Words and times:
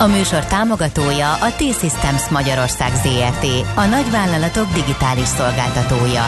A 0.00 0.06
műsor 0.06 0.44
támogatója 0.44 1.32
a 1.32 1.50
T-Systems 1.56 2.28
Magyarország 2.28 2.94
ZRT, 2.94 3.46
a 3.74 3.84
nagyvállalatok 3.84 4.72
digitális 4.72 5.26
szolgáltatója. 5.26 6.24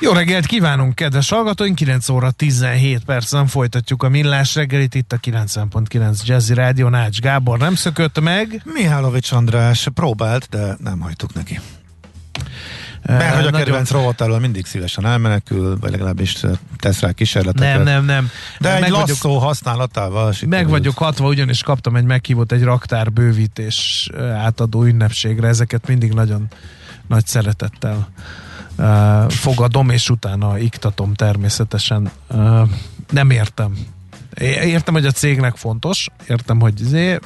Jó 0.00 0.12
reggelt 0.12 0.46
kívánunk, 0.46 0.94
kedves 0.94 1.30
hallgatóink! 1.30 1.74
9 1.74 2.08
óra 2.08 2.30
17 2.30 3.04
percen 3.04 3.46
folytatjuk 3.46 4.02
a 4.02 4.08
millás 4.08 4.54
reggelit 4.54 4.94
itt 4.94 5.12
a 5.12 5.16
90.9 5.16 6.24
Jazzy 6.24 6.54
Rádió. 6.54 6.88
Nács 6.88 7.20
Gábor 7.20 7.58
nem 7.58 7.74
szökött 7.74 8.20
meg. 8.20 8.62
Mihálovics 8.64 9.32
András 9.32 9.88
próbált, 9.94 10.48
de 10.50 10.76
nem 10.78 11.00
hagytuk 11.00 11.34
neki. 11.34 11.60
Mert 13.08 13.34
hogy 13.34 13.46
a 13.46 13.50
Nagyon- 13.50 13.64
kedvenc 13.66 13.90
rovatáról 13.90 14.38
mindig 14.38 14.66
szívesen 14.66 15.06
elmenekül, 15.06 15.78
vagy 15.80 15.90
legalábbis 15.90 16.36
tesz 16.78 17.00
rá 17.00 17.12
kísérleteket. 17.12 17.74
Nem, 17.74 17.82
nem, 17.82 18.04
nem. 18.04 18.30
De 18.60 18.74
egy 18.74 18.80
meg 18.80 18.90
vagyok, 18.90 19.08
lasszó 19.08 19.38
használatával 19.38 20.32
sikerült. 20.32 20.60
meg 20.60 20.68
vagyok 20.68 20.98
hatva, 20.98 21.28
ugyanis 21.28 21.62
kaptam 21.62 21.96
egy 21.96 22.04
meghívót 22.04 22.52
egy 22.52 22.62
raktár 22.62 23.12
bővítés 23.12 24.10
átadó 24.36 24.84
ünnepségre. 24.84 25.48
Ezeket 25.48 25.86
mindig 25.86 26.12
nagyon 26.12 26.46
nagy 27.06 27.26
szeretettel 27.26 28.08
uh, 28.78 29.30
fogadom, 29.30 29.90
és 29.90 30.10
utána 30.10 30.58
iktatom 30.58 31.14
természetesen. 31.14 32.10
Uh, 32.28 32.68
nem 33.10 33.30
értem. 33.30 33.76
Értem, 34.64 34.94
hogy 34.94 35.06
a 35.06 35.10
cégnek 35.10 35.56
fontos, 35.56 36.08
értem, 36.28 36.60
hogy 36.60 36.80
izé, 36.80 37.18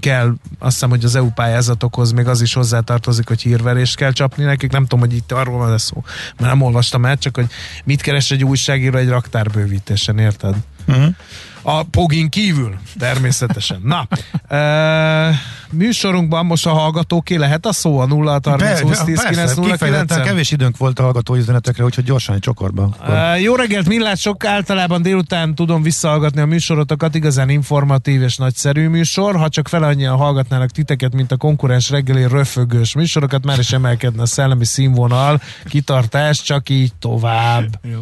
kell, 0.00 0.34
azt 0.58 0.72
hiszem, 0.72 0.88
hogy 0.88 1.04
az 1.04 1.14
EU 1.14 1.30
pályázatokhoz 1.30 2.12
még 2.12 2.26
az 2.26 2.40
is 2.40 2.54
hozzátartozik, 2.54 3.28
hogy 3.28 3.42
hírverést 3.42 3.96
kell 3.96 4.12
csapni 4.12 4.44
nekik, 4.44 4.70
nem 4.70 4.82
tudom, 4.82 5.00
hogy 5.00 5.14
itt 5.14 5.32
arról 5.32 5.58
van 5.58 5.78
szó, 5.78 6.02
mert 6.36 6.52
nem 6.52 6.62
olvastam 6.62 7.04
el, 7.04 7.16
csak 7.16 7.36
hogy 7.36 7.46
mit 7.84 8.00
keres 8.00 8.30
egy 8.30 8.44
újságíró 8.44 8.98
egy 8.98 9.08
raktárbővítésen, 9.08 10.18
érted? 10.18 10.56
Uh-huh. 10.86 11.14
A 11.62 11.82
pogin 11.82 12.28
kívül, 12.28 12.78
természetesen. 12.98 13.80
Na, 13.84 14.08
e, 14.56 15.40
műsorunkban 15.70 16.46
most 16.46 16.66
a 16.66 16.70
hallgatóké 16.70 17.36
lehet 17.36 17.66
a 17.66 17.72
szó 17.72 17.98
a 17.98 18.06
0 18.06 18.40
30 18.44 18.80
20 18.80 19.02
10 19.04 19.22
9 19.22 19.54
0 19.54 19.70
kifejezetten 19.70 20.06
9 20.06 20.28
kevés 20.28 20.50
időnk 20.50 20.76
volt 20.76 20.98
a 20.98 21.02
hallgató 21.02 21.34
üzenetekre, 21.34 21.84
úgyhogy 21.84 22.04
gyorsan 22.04 22.34
egy 22.34 22.40
csokorba. 22.40 22.82
Akkor... 22.82 23.14
Uh, 23.14 23.42
jó 23.42 23.54
reggelt, 23.54 23.88
Millás, 23.88 24.20
sok 24.20 24.44
általában 24.44 25.02
délután 25.02 25.54
tudom 25.54 25.82
visszahallgatni 25.82 26.40
a 26.40 26.46
műsorotokat, 26.46 27.14
igazán 27.14 27.48
informatív 27.48 28.22
és 28.22 28.36
nagyszerű 28.36 28.88
műsor. 28.88 29.36
Ha 29.36 29.48
csak 29.48 29.68
fel 29.68 29.82
annyian 29.82 30.16
hallgatnának 30.16 30.70
titeket, 30.70 31.14
mint 31.14 31.32
a 31.32 31.36
konkurens 31.36 31.90
reggeli 31.90 32.26
röfögős 32.28 32.94
műsorokat, 32.94 33.44
már 33.44 33.58
is 33.58 33.72
emelkedne 33.72 34.22
a 34.22 34.26
szellemi 34.26 34.64
színvonal, 34.64 35.40
kitartás, 35.64 36.42
csak 36.42 36.68
így 36.68 36.92
tovább. 36.98 37.68
Jó. 37.82 38.00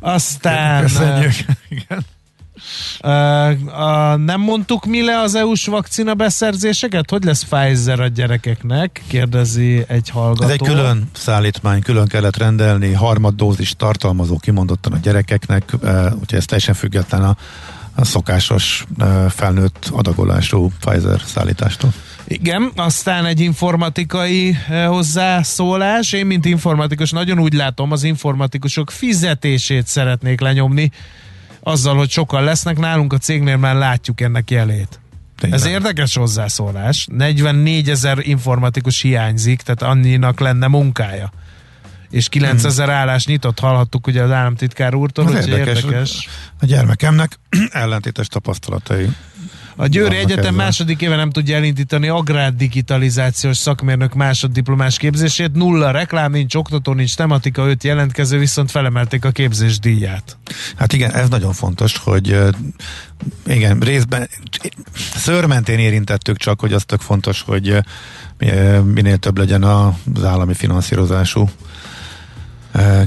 Aztán... 0.00 0.82
Köszönjük. 0.82 1.34
Igen. 1.68 2.04
Nem 4.16 4.40
mondtuk 4.40 4.84
mi 4.84 5.04
le 5.04 5.20
az 5.20 5.34
EU-s 5.34 5.66
vakcina 5.66 6.14
beszerzéseket? 6.14 7.10
Hogy 7.10 7.24
lesz 7.24 7.44
Pfizer 7.44 8.00
a 8.00 8.06
gyerekeknek? 8.06 9.02
Kérdezi 9.06 9.84
egy 9.88 10.08
hallgató. 10.08 10.44
Ez 10.44 10.50
egy 10.50 10.62
külön 10.62 11.10
szállítmány, 11.12 11.82
külön 11.82 12.06
kellett 12.06 12.36
rendelni, 12.36 12.92
harmaddózis 12.92 13.74
tartalmazó 13.76 14.38
kimondottan 14.38 14.92
a 14.92 14.98
gyerekeknek, 14.98 15.72
úgyhogy 16.20 16.38
ez 16.38 16.44
teljesen 16.44 16.74
független 16.74 17.24
a, 17.24 17.36
a 17.94 18.04
szokásos 18.04 18.84
felnőtt 19.28 19.88
adagolású 19.92 20.70
Pfizer 20.80 21.20
szállítástól. 21.24 21.92
Igen, 22.28 22.72
aztán 22.76 23.24
egy 23.26 23.40
informatikai 23.40 24.56
hozzászólás. 24.86 26.12
Én, 26.12 26.26
mint 26.26 26.44
informatikus, 26.44 27.10
nagyon 27.10 27.38
úgy 27.38 27.52
látom, 27.52 27.92
az 27.92 28.02
informatikusok 28.02 28.90
fizetését 28.90 29.86
szeretnék 29.86 30.40
lenyomni, 30.40 30.90
azzal, 31.66 31.96
hogy 31.96 32.10
sokan 32.10 32.44
lesznek, 32.44 32.78
nálunk 32.78 33.12
a 33.12 33.18
cégnél 33.18 33.56
már 33.56 33.74
látjuk 33.74 34.20
ennek 34.20 34.50
jelét. 34.50 35.00
Tényleg. 35.38 35.60
Ez 35.60 35.66
érdekes 35.66 36.16
hozzászólás. 36.16 37.06
44 37.12 37.90
ezer 37.90 38.18
informatikus 38.22 39.00
hiányzik, 39.00 39.60
tehát 39.60 39.82
annyinak 39.82 40.40
lenne 40.40 40.66
munkája. 40.66 41.32
És 42.10 42.28
9 42.28 42.64
ezer 42.64 42.88
állás 42.88 43.26
nyitott, 43.26 43.58
hallhattuk 43.58 44.06
ugye 44.06 44.22
az 44.22 44.30
államtitkár 44.30 44.94
úrtól, 44.94 45.24
hogy 45.24 45.34
érdekes, 45.34 45.82
érdekes. 45.82 46.28
A 46.60 46.66
gyermekemnek 46.66 47.38
ellentétes 47.70 48.26
tapasztalatai. 48.26 49.08
A 49.78 49.86
Győri 49.86 50.16
Egyetem 50.16 50.38
ezzel. 50.38 50.52
második 50.52 51.00
éve 51.00 51.16
nem 51.16 51.30
tudja 51.30 51.56
elindítani 51.56 52.08
agrárdigitalizációs 52.08 53.56
szakmérnök 53.56 54.14
másoddiplomás 54.14 54.96
képzését. 54.96 55.52
Nulla 55.52 55.90
reklám, 55.90 56.32
nincs 56.32 56.54
oktató, 56.54 56.92
nincs 56.92 57.16
tematika, 57.16 57.68
öt 57.68 57.84
jelentkező, 57.84 58.38
viszont 58.38 58.70
felemelték 58.70 59.24
a 59.24 59.30
képzés 59.30 59.78
díját. 59.78 60.36
Hát 60.76 60.92
igen, 60.92 61.12
ez 61.12 61.28
nagyon 61.28 61.52
fontos, 61.52 61.96
hogy 61.96 62.38
igen, 63.46 63.80
részben 63.80 64.28
szörmentén 65.14 65.78
érintettük 65.78 66.36
csak, 66.36 66.60
hogy 66.60 66.72
az 66.72 66.84
tök 66.84 67.00
fontos, 67.00 67.42
hogy 67.42 67.78
minél 68.84 69.16
több 69.16 69.38
legyen 69.38 69.62
az 69.62 70.24
állami 70.24 70.54
finanszírozású 70.54 71.50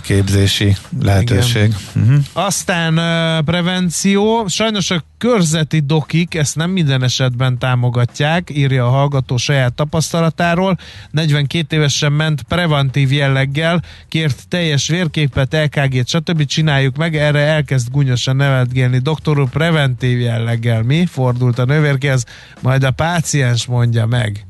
képzési 0.02 0.76
lehetőség. 1.02 1.76
Uh-huh. 1.96 2.18
Aztán 2.34 2.98
uh, 2.98 3.46
prevenció. 3.46 4.48
Sajnos 4.48 4.92
a 4.92 5.04
körzeti 5.18 5.80
dokik 5.80 6.36
ezt 6.36 6.56
nem 6.56 6.72
minden 6.72 7.04
esetben 7.04 7.58
támogatják, 7.58 8.50
írja 8.54 8.86
a 8.86 8.90
hallgató 8.90 9.38
saját 9.38 9.74
tapasztalatáról. 9.74 10.78
42 11.12 11.76
évesen 11.76 12.12
ment 12.12 12.42
preventív 12.42 13.12
jelleggel, 13.12 13.84
kért 14.08 14.48
teljes 14.48 14.88
vérképet, 14.88 15.54
LKG-t, 15.54 16.08
stb. 16.08 16.46
csináljuk 16.46 16.96
meg, 16.96 17.16
erre 17.16 17.40
elkezd 17.40 17.92
gúnyosan 17.92 18.36
nevetgélni. 18.36 18.98
Doktor 18.98 19.40
úr, 19.40 19.50
preventív 19.50 20.20
jelleggel 20.20 20.82
mi? 20.82 21.06
Fordult 21.06 21.60
a 21.60 21.66
nővérkéhez, 21.66 22.26
majd 22.62 22.84
a 22.84 22.92
páciens 22.92 23.66
mondja 23.66 24.06
meg. 24.06 24.49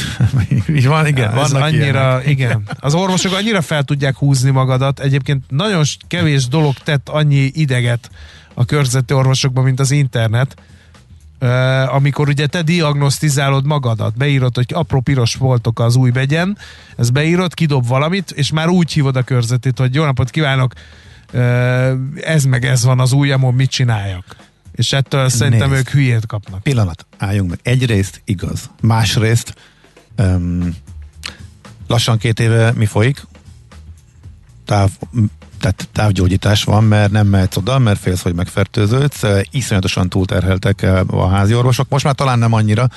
Így 0.76 0.86
van, 0.86 1.06
igen, 1.06 1.38
Ez 1.38 1.50
vannak 1.52 1.68
annyira, 1.68 1.84
ilyenek. 1.84 2.28
igen. 2.28 2.62
Az 2.80 2.94
orvosok 2.94 3.32
annyira 3.32 3.60
fel 3.62 3.82
tudják 3.82 4.16
húzni 4.16 4.50
magadat. 4.50 5.00
Egyébként 5.00 5.44
nagyon 5.48 5.82
kevés 6.08 6.46
dolog 6.48 6.74
tett 6.74 7.08
annyi 7.08 7.50
ideget 7.54 8.10
a 8.54 8.64
körzeti 8.64 9.14
orvosokban, 9.14 9.64
mint 9.64 9.80
az 9.80 9.90
internet. 9.90 10.54
Uh, 11.40 11.94
amikor 11.94 12.28
ugye 12.28 12.46
te 12.46 12.62
diagnosztizálod 12.62 13.66
magadat, 13.66 14.16
beírod, 14.16 14.54
hogy 14.54 14.70
apró 14.74 15.00
piros 15.00 15.34
voltok 15.34 15.80
az 15.80 15.96
új 15.96 16.10
begyen, 16.10 16.58
ez 16.96 17.10
beírod, 17.10 17.54
kidob 17.54 17.86
valamit, 17.86 18.30
és 18.30 18.52
már 18.52 18.68
úgy 18.68 18.92
hívod 18.92 19.16
a 19.16 19.22
körzetét, 19.22 19.78
hogy 19.78 19.94
jó 19.94 20.04
napot 20.04 20.30
kívánok, 20.30 20.72
uh, 21.32 21.90
ez 22.20 22.44
meg 22.44 22.64
ez 22.64 22.84
van 22.84 23.00
az 23.00 23.12
ujjamon, 23.12 23.54
mit 23.54 23.70
csináljak? 23.70 24.36
És 24.72 24.92
ettől 24.92 25.28
szerintem 25.28 25.70
Nézd. 25.70 25.80
ők 25.80 25.88
hülyét 25.88 26.26
kapnak. 26.26 26.62
Pillanat, 26.62 27.06
álljunk 27.18 27.50
meg. 27.50 27.58
Egyrészt 27.62 28.22
igaz. 28.24 28.70
Másrészt 28.80 29.54
um, 30.18 30.76
lassan 31.86 32.18
két 32.18 32.40
éve 32.40 32.72
mi 32.72 32.86
folyik? 32.86 33.26
Táv, 34.64 34.90
tehát 35.60 35.88
távgyógyítás 35.92 36.64
van, 36.64 36.84
mert 36.84 37.10
nem 37.10 37.26
mehetsz 37.26 37.56
oda, 37.56 37.78
mert 37.78 37.98
félsz, 37.98 38.22
hogy 38.22 38.34
megfertőződsz. 38.34 39.22
Iszonyatosan 39.50 40.08
túlterheltek 40.08 40.86
a 41.06 41.28
házi 41.28 41.54
orvosok. 41.54 41.88
Most 41.88 42.04
már 42.04 42.14
talán 42.14 42.38
nem 42.38 42.52
annyira, 42.52 42.88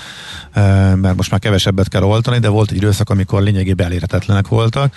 mert 0.95 1.15
most 1.15 1.31
már 1.31 1.39
kevesebbet 1.39 1.87
kell 1.87 2.03
oltani, 2.03 2.39
de 2.39 2.47
volt 2.47 2.71
egy 2.71 2.77
időszak, 2.77 3.09
amikor 3.09 3.41
lényegében 3.41 3.85
elérhetetlenek 3.85 4.47
voltak. 4.47 4.95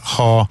Ha 0.00 0.48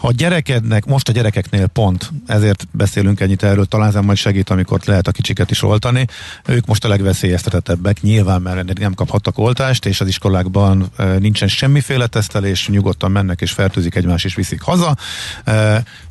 ha 0.00 0.08
a 0.08 0.12
gyerekednek, 0.12 0.84
most 0.84 1.08
a 1.08 1.12
gyerekeknél 1.12 1.66
pont, 1.66 2.12
ezért 2.26 2.68
beszélünk 2.72 3.20
ennyit 3.20 3.42
erről, 3.42 3.64
talán 3.64 3.96
ez 3.96 4.04
majd 4.04 4.18
segít, 4.18 4.50
amikor 4.50 4.80
lehet 4.84 5.06
a 5.08 5.12
kicsiket 5.12 5.50
is 5.50 5.62
oltani. 5.62 6.06
Ők 6.46 6.66
most 6.66 6.84
a 6.84 6.88
legveszélyeztetettebbek, 6.88 8.00
nyilván, 8.00 8.42
mert 8.42 8.78
nem 8.78 8.94
kaphattak 8.94 9.38
oltást, 9.38 9.86
és 9.86 10.00
az 10.00 10.08
iskolákban 10.08 10.90
nincsen 11.18 11.48
semmiféle 11.48 12.06
tesztelés, 12.06 12.68
nyugodtan 12.68 13.10
mennek 13.10 13.40
és 13.40 13.52
fertőzik 13.52 13.94
egymást 13.94 14.24
és 14.24 14.34
viszik 14.34 14.60
haza. 14.60 14.96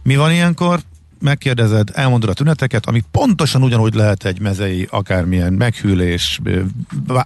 Mi 0.03 0.15
van 0.15 0.31
ilyenkor? 0.31 0.80
megkérdezed, 1.21 1.89
elmondod 1.94 2.30
a 2.30 2.33
tüneteket, 2.33 2.86
ami 2.86 3.03
pontosan 3.12 3.63
ugyanúgy 3.63 3.94
lehet 3.94 4.25
egy 4.25 4.39
mezei, 4.39 4.88
akármilyen 4.91 5.53
meghűlés, 5.53 6.41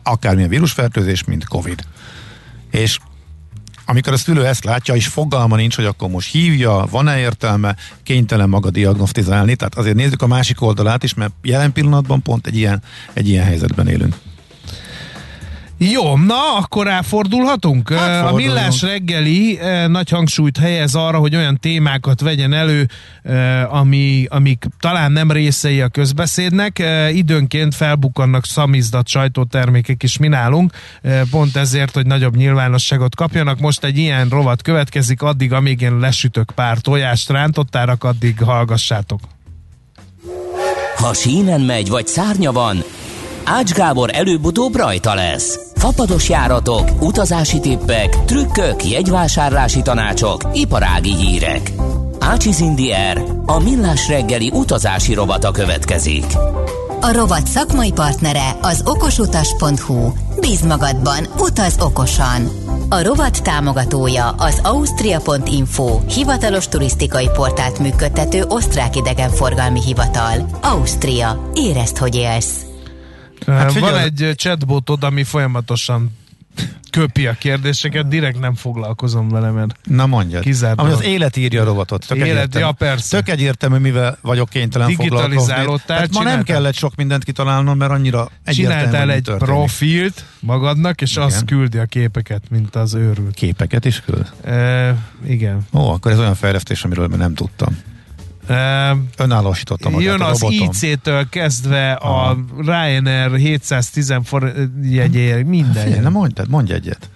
akármilyen 0.03 0.49
vírusfertőzés, 0.49 1.23
mint 1.23 1.45
Covid. 1.45 1.83
És 2.71 2.99
amikor 3.85 4.13
a 4.13 4.17
szülő 4.17 4.45
ezt 4.45 4.63
látja, 4.63 4.95
és 4.95 5.07
fogalma 5.07 5.55
nincs, 5.55 5.75
hogy 5.75 5.85
akkor 5.85 6.09
most 6.09 6.31
hívja, 6.31 6.85
van-e 6.89 7.19
értelme, 7.19 7.75
kénytelen 8.03 8.49
maga 8.49 8.69
diagnosztizálni, 8.69 9.55
tehát 9.55 9.75
azért 9.75 9.95
nézzük 9.95 10.21
a 10.21 10.27
másik 10.27 10.61
oldalát 10.61 11.03
is, 11.03 11.13
mert 11.13 11.33
jelen 11.41 11.71
pillanatban 11.71 12.21
pont 12.21 12.47
egy 12.47 12.57
ilyen, 12.57 12.81
egy 13.13 13.29
ilyen 13.29 13.45
helyzetben 13.45 13.87
élünk. 13.87 14.15
Jó, 15.91 16.17
na, 16.17 16.55
akkor 16.57 16.85
ráfordulhatunk? 16.85 17.93
Hát, 17.93 18.31
a 18.31 18.35
Millás 18.35 18.81
reggeli 18.81 19.59
nagy 19.87 20.09
hangsúlyt 20.09 20.57
helyez 20.57 20.95
arra, 20.95 21.17
hogy 21.17 21.35
olyan 21.35 21.57
témákat 21.59 22.21
vegyen 22.21 22.53
elő, 22.53 22.89
ami, 23.69 24.25
amik 24.29 24.65
talán 24.79 25.11
nem 25.11 25.31
részei 25.31 25.81
a 25.81 25.87
közbeszédnek. 25.87 26.83
Időnként 27.11 27.75
felbukkannak 27.75 28.45
szamizdat 28.45 29.07
sajtótermékek 29.07 30.03
is 30.03 30.17
mi 30.17 30.27
nálunk, 30.27 30.71
pont 31.29 31.55
ezért, 31.55 31.93
hogy 31.93 32.05
nagyobb 32.05 32.35
nyilvánosságot 32.35 33.15
kapjanak. 33.15 33.59
Most 33.59 33.83
egy 33.83 33.97
ilyen 33.97 34.29
rovat 34.29 34.61
következik, 34.61 35.21
addig, 35.21 35.53
amíg 35.53 35.81
én 35.81 35.97
lesütök 35.97 36.51
pár 36.55 36.77
tojást 36.77 37.29
rántottárak, 37.29 38.03
addig 38.03 38.41
hallgassátok. 38.41 39.19
Ha 40.95 41.13
sínen 41.13 41.61
megy, 41.61 41.89
vagy 41.89 42.07
szárnya 42.07 42.51
van, 42.51 42.83
Ács 43.45 43.71
Gábor 43.71 44.09
előbb-utóbb 44.13 44.75
rajta 44.75 45.13
lesz. 45.13 45.59
Fapados 45.83 46.29
járatok, 46.29 46.89
utazási 47.01 47.59
tippek, 47.59 48.25
trükkök, 48.25 48.85
jegyvásárlási 48.85 49.81
tanácsok, 49.81 50.41
iparági 50.53 51.15
hírek. 51.15 51.71
Ácsiz 52.19 52.59
Indier, 52.59 53.23
a 53.45 53.59
millás 53.59 54.07
reggeli 54.07 54.51
utazási 54.53 55.13
rovata 55.13 55.51
következik. 55.51 56.25
A 57.01 57.11
rovat 57.11 57.47
szakmai 57.47 57.91
partnere 57.91 58.57
az 58.61 58.81
okosutas.hu. 58.85 60.11
Bíz 60.39 60.61
magadban, 60.61 61.27
utaz 61.39 61.75
okosan! 61.79 62.49
A 62.89 63.03
rovat 63.03 63.43
támogatója 63.43 64.29
az 64.29 64.59
Austria.info, 64.63 65.99
hivatalos 65.99 66.67
turisztikai 66.67 67.29
portált 67.33 67.79
működtető 67.79 68.43
osztrák 68.47 68.95
idegenforgalmi 68.95 69.81
hivatal. 69.81 70.49
Ausztria. 70.61 71.49
Érezd, 71.53 71.97
hogy 71.97 72.15
élsz! 72.15 72.72
Hát 73.45 73.71
figyelj, 73.71 73.91
Van 73.91 74.01
egy 74.01 74.33
chatbotod, 74.35 75.03
ami 75.03 75.23
folyamatosan 75.23 76.11
köpi 76.89 77.27
a 77.27 77.33
kérdéseket, 77.33 78.07
direkt 78.07 78.39
nem 78.39 78.55
foglalkozom 78.55 79.29
vele, 79.29 79.51
mert 79.51 79.75
Na 79.83 80.05
mondjad. 80.05 80.45
Ami 80.75 80.91
az 80.91 81.03
élet 81.03 81.37
írja 81.37 81.61
a 81.61 81.65
rovatot. 81.65 82.07
Tök 82.07 82.17
élet, 82.17 82.55
ja 82.55 82.71
persze. 82.71 83.17
Tök 83.17 83.29
egyértelmű, 83.29 83.77
mivel 83.77 84.17
vagyok 84.21 84.49
kénytelen 84.49 84.91
foglalkozni. 84.91 85.53
Tehát 85.85 86.11
ma 86.11 86.23
nem 86.23 86.43
kellett 86.43 86.73
sok 86.73 86.95
mindent 86.95 87.23
kitalálnom, 87.23 87.77
mert 87.77 87.91
annyira 87.91 88.29
Csináltál 88.45 89.11
egy 89.11 89.23
történik. 89.23 89.53
profilt 89.53 90.25
magadnak, 90.39 91.01
és 91.01 91.11
igen. 91.11 91.23
az 91.23 91.43
küldi 91.45 91.77
a 91.77 91.85
képeket, 91.85 92.41
mint 92.49 92.75
az 92.75 92.93
őrült. 92.93 93.33
Képeket 93.33 93.85
is 93.85 94.01
küld? 94.01 94.31
E, 94.45 94.95
igen. 95.27 95.67
Ó, 95.73 95.89
akkor 95.89 96.11
ez 96.11 96.19
olyan 96.19 96.35
fejlesztés, 96.35 96.83
amiről 96.83 97.07
nem 97.07 97.33
tudtam. 97.33 97.77
Önállósítottam 99.17 99.91
magát 99.91 100.07
Jön 100.07 100.21
az 100.21 100.45
IC-től 100.49 101.29
kezdve 101.29 101.91
a, 101.91 102.29
a 102.29 102.37
Ryanair 102.57 103.35
710 103.35 104.13
forint 104.23 104.69
jegyér, 104.83 105.43
minden. 105.43 105.83
Figyelj, 105.83 106.09
mondj, 106.09 106.41
mondj 106.49 106.73
egyet. 106.73 107.09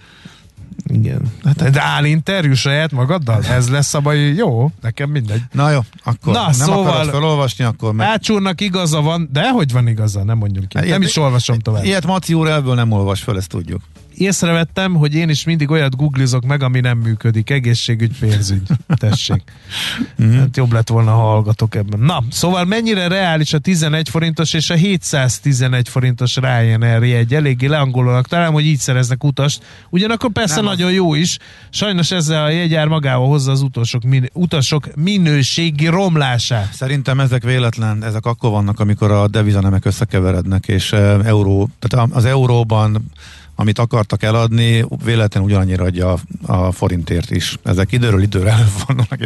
Igen. 0.86 1.32
Hát, 1.44 1.70
de 1.70 1.82
áll 1.82 2.04
interjú 2.04 2.54
saját 2.54 2.92
magaddal? 2.92 3.44
Ez 3.44 3.68
lesz 3.68 3.94
a 3.94 4.00
baj, 4.00 4.18
jó, 4.18 4.70
nekem 4.80 5.10
mindegy. 5.10 5.42
Na 5.52 5.70
jó, 5.70 5.80
akkor 6.04 6.32
Na, 6.32 6.42
nem 6.42 6.52
szóval 6.52 6.86
akarod 6.86 7.10
felolvasni, 7.10 7.64
akkor 7.64 7.92
meg... 7.92 8.06
Ácsúrnak 8.06 8.60
igaza 8.60 9.00
van, 9.00 9.28
de 9.32 9.50
hogy 9.50 9.72
van 9.72 9.88
igaza, 9.88 10.24
nem 10.24 10.38
mondjuk 10.38 10.68
ki. 10.68 10.78
Hát, 10.78 10.86
nem 10.86 11.02
is 11.02 11.16
olvasom 11.16 11.58
tovább. 11.58 11.84
Ilyet 11.84 12.06
Maci 12.06 12.34
úr 12.34 12.48
ebből 12.48 12.74
nem 12.74 12.92
olvas 12.92 13.20
fel, 13.20 13.36
ezt 13.36 13.48
tudjuk 13.48 13.80
észrevettem, 14.20 14.94
hogy 14.94 15.14
én 15.14 15.28
is 15.28 15.44
mindig 15.44 15.70
olyat 15.70 15.96
googlizok 15.96 16.44
meg, 16.44 16.62
ami 16.62 16.80
nem 16.80 16.98
működik. 16.98 17.50
Egészségügy, 17.50 18.18
pénzügy. 18.18 18.62
Tessék. 18.86 19.42
Mm. 20.22 20.38
Hát 20.38 20.56
jobb 20.56 20.72
lett 20.72 20.88
volna, 20.88 21.10
ha 21.10 21.22
hallgatok 21.22 21.74
ebben. 21.74 22.00
Na, 22.00 22.22
szóval 22.30 22.64
mennyire 22.64 23.08
reális 23.08 23.52
a 23.52 23.58
11 23.58 24.08
forintos 24.08 24.52
és 24.52 24.70
a 24.70 24.74
711 24.74 25.88
forintos 25.88 26.36
Ryanair 26.36 27.02
jegy? 27.02 27.34
Eléggé 27.34 27.66
leangolónak 27.66 28.28
talán, 28.28 28.52
hogy 28.52 28.66
így 28.66 28.78
szereznek 28.78 29.24
utast. 29.24 29.62
Ugyanakkor 29.90 30.30
persze 30.30 30.54
nem 30.54 30.64
nagyon 30.64 30.88
az... 30.88 30.94
jó 30.94 31.14
is. 31.14 31.38
Sajnos 31.70 32.10
ezzel 32.10 32.44
a 32.44 32.48
jegyár 32.48 32.86
magával 32.86 33.28
hozza 33.28 33.50
az 33.50 33.62
utasok, 33.62 34.02
min- 34.02 34.30
utasok 34.32 34.94
minőségi 34.94 35.86
romlását. 35.86 36.72
Szerintem 36.72 37.20
ezek 37.20 37.42
véletlen, 37.42 38.04
ezek 38.04 38.26
akkor 38.26 38.50
vannak, 38.50 38.80
amikor 38.80 39.10
a 39.10 39.28
devizanemek 39.28 39.84
összekeverednek, 39.84 40.68
és 40.68 40.92
euró, 40.92 41.68
tehát 41.78 42.08
az 42.12 42.24
euróban 42.24 43.10
amit 43.60 43.78
akartak 43.78 44.22
eladni, 44.22 44.84
véletlenül 45.04 45.48
ugyanannyira 45.48 45.84
adja 45.84 46.12
a, 46.12 46.52
a 46.52 46.72
forintért 46.72 47.30
is. 47.30 47.58
Ezek 47.62 47.92
időről 47.92 48.22
időre 48.22 48.50
előfordulnak. 48.58 49.18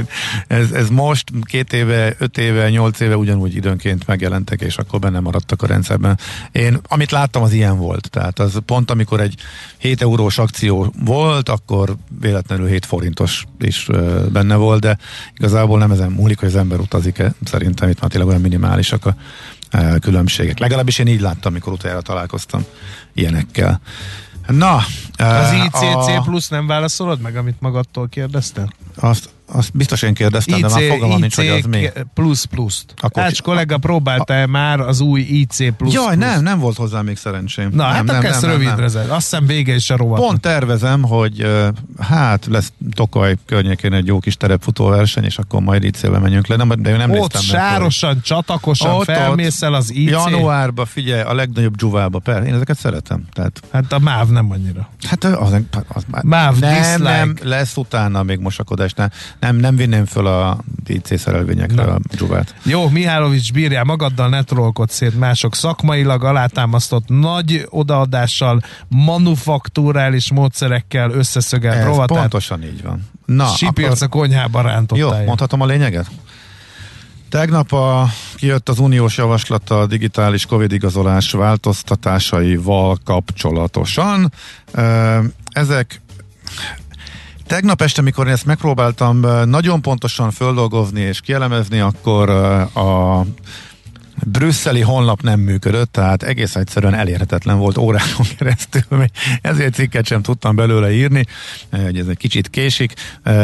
Ez, 0.46 0.70
ez 0.70 0.88
most 0.88 1.30
két 1.42 1.72
éve, 1.72 2.14
öt 2.18 2.38
éve, 2.38 2.70
nyolc 2.70 3.00
éve 3.00 3.16
ugyanúgy 3.16 3.54
időnként 3.54 4.06
megjelentek, 4.06 4.60
és 4.60 4.76
akkor 4.76 4.98
benne 4.98 5.20
maradtak 5.20 5.62
a 5.62 5.66
rendszerben. 5.66 6.18
Én, 6.52 6.78
amit 6.88 7.10
láttam, 7.10 7.42
az 7.42 7.52
ilyen 7.52 7.78
volt. 7.78 8.10
Tehát 8.10 8.38
az 8.38 8.58
pont, 8.66 8.90
amikor 8.90 9.20
egy 9.20 9.34
7 9.78 10.02
eurós 10.02 10.38
akció 10.38 10.94
volt, 11.04 11.48
akkor 11.48 11.96
véletlenül 12.20 12.66
7 12.66 12.86
forintos 12.86 13.44
is 13.58 13.86
benne 14.32 14.54
volt, 14.54 14.80
de 14.80 14.98
igazából 15.36 15.78
nem 15.78 15.90
ezen 15.90 16.10
múlik, 16.10 16.38
hogy 16.38 16.48
az 16.48 16.56
ember 16.56 16.78
utazik-e. 16.78 17.34
Szerintem 17.44 17.88
itt 17.88 18.00
már 18.00 18.10
tényleg 18.10 18.28
olyan 18.28 18.40
minimálisak 18.40 19.06
a 19.06 19.16
különbségek. 20.00 20.58
Legalábbis 20.58 20.98
én 20.98 21.06
így 21.06 21.20
láttam, 21.20 21.52
amikor 21.52 21.72
utoljára 21.72 22.02
találkoztam 22.02 22.64
ilyenekkel. 23.14 23.80
Na, 24.46 24.76
az 25.16 25.52
ICC 25.52 26.08
a... 26.08 26.20
plusz 26.24 26.48
nem 26.48 26.66
válaszolod 26.66 27.20
meg, 27.20 27.36
amit 27.36 27.60
magadtól 27.60 28.08
kérdeztél? 28.08 28.72
Azt, 28.96 29.28
azt 29.52 29.70
biztos 29.74 30.02
én 30.02 30.14
kérdeztem, 30.14 30.58
IC, 30.58 30.62
de 30.62 30.68
már 30.68 30.88
fogalmam 30.88 31.20
nincs, 31.20 31.36
hogy 31.36 31.48
az 31.48 31.64
mi. 31.64 31.88
Plusz 32.14 32.44
plusz. 32.44 32.84
Ács 33.14 33.42
kollega, 33.42 33.78
próbálta-e 33.78 34.46
már 34.46 34.80
az 34.80 35.00
új 35.00 35.20
IC 35.20 35.76
plusz 35.76 35.92
Jaj, 35.92 36.16
nem, 36.16 36.42
nem 36.42 36.58
volt 36.58 36.76
hozzá 36.76 37.02
még 37.02 37.16
szerencsém. 37.16 37.68
Na, 37.72 37.84
nem, 37.84 37.92
hát 37.92 38.04
nem, 38.04 38.16
akkor 38.16 38.28
ezt 38.28 38.42
rövidre 38.42 38.84
Azt 38.84 39.08
hiszem 39.08 39.46
vége 39.46 39.74
is 39.74 39.90
a 39.90 39.96
rovat. 39.96 40.20
Pont 40.20 40.40
tervezem, 40.40 41.02
hogy 41.02 41.46
hát 42.00 42.46
lesz 42.46 42.72
Tokaj 42.94 43.36
környékén 43.46 43.92
egy 43.92 44.06
jó 44.06 44.18
kis 44.18 44.36
terepfutóverseny, 44.36 45.24
és 45.24 45.38
akkor 45.38 45.60
majd 45.60 45.84
IC-be 45.84 46.18
menjünk 46.18 46.46
le. 46.46 46.56
Nem, 46.56 46.68
de 46.68 46.90
én 46.90 46.96
nem 46.96 47.10
ott 47.10 47.40
sárosan, 47.40 48.14
meg, 48.14 48.22
csatakosan 48.22 48.90
ott, 48.90 49.04
felmész 49.04 49.62
el 49.62 49.74
az 49.74 49.94
IC. 49.94 50.10
Januárba, 50.10 50.84
figyelj, 50.84 51.22
a 51.22 51.34
legnagyobb 51.34 51.76
dzsuvába. 51.76 52.18
Per, 52.18 52.42
én 52.42 52.54
ezeket 52.54 52.78
szeretem. 52.78 53.24
Tehát, 53.32 53.62
hát 53.72 53.92
a 53.92 53.98
MÁV 53.98 54.28
nem 54.28 54.50
annyira. 54.50 54.88
Hát 55.08 55.24
az, 55.24 55.52
az, 55.52 55.62
az 55.88 56.04
MÁV 56.22 56.58
nem, 56.58 57.02
nem, 57.02 57.34
lesz 57.42 57.76
utána 57.76 58.22
még 58.22 58.38
mosakodás. 58.38 58.92
Nem, 59.42 59.56
nem, 59.56 59.76
vinném 59.76 60.04
föl 60.04 60.26
a 60.26 60.58
IC 60.86 61.20
szerelvényekre 61.20 61.82
a 61.82 61.98
dzsuvát. 62.12 62.54
Jó, 62.62 62.88
Mihálovics 62.88 63.52
bírja 63.52 63.84
magaddal 63.84 64.28
ne 64.28 64.42
trollkod 64.42 64.90
szét 64.90 65.18
mások 65.18 65.54
szakmailag 65.54 66.24
alátámasztott 66.24 67.08
nagy 67.08 67.66
odaadással, 67.70 68.60
manufaktúrális 68.88 70.32
módszerekkel 70.32 71.10
összeszögelt 71.10 71.76
Ez 71.76 71.84
rovatát. 71.84 72.18
pontosan 72.18 72.62
így 72.62 72.82
van. 72.82 73.08
Na, 73.26 73.46
Sipirc 73.46 74.02
akkor... 74.02 74.06
a 74.06 74.08
konyhába 74.08 74.60
rántottál. 74.60 75.18
Jó, 75.18 75.26
mondhatom 75.26 75.60
a 75.60 75.66
lényeget? 75.66 76.10
Tegnap 77.28 77.72
a, 77.72 78.08
kijött 78.34 78.68
az 78.68 78.78
uniós 78.78 79.16
javaslata 79.16 79.80
a 79.80 79.86
digitális 79.86 80.46
Covid 80.46 80.72
igazolás 80.72 81.30
változtatásaival 81.30 82.98
kapcsolatosan. 83.04 84.32
Ezek 85.50 86.00
Tegnap 87.46 87.80
este, 87.82 88.02
mikor 88.02 88.26
én 88.26 88.32
ezt 88.32 88.46
megpróbáltam 88.46 89.20
nagyon 89.44 89.82
pontosan 89.82 90.30
földolgozni 90.30 91.00
és 91.00 91.20
kielemezni, 91.20 91.80
akkor 91.80 92.30
a 92.74 93.24
brüsszeli 94.26 94.80
honlap 94.80 95.22
nem 95.22 95.40
működött, 95.40 95.92
tehát 95.92 96.22
egész 96.22 96.56
egyszerűen 96.56 96.94
elérhetetlen 96.94 97.58
volt 97.58 97.78
órákon 97.78 98.26
keresztül, 98.38 99.04
ezért 99.40 99.74
cikket 99.74 100.06
sem 100.06 100.22
tudtam 100.22 100.56
belőle 100.56 100.92
írni, 100.92 101.24
hogy 101.70 101.98
ez 101.98 102.06
egy 102.06 102.16
kicsit 102.16 102.50
késik, 102.50 102.94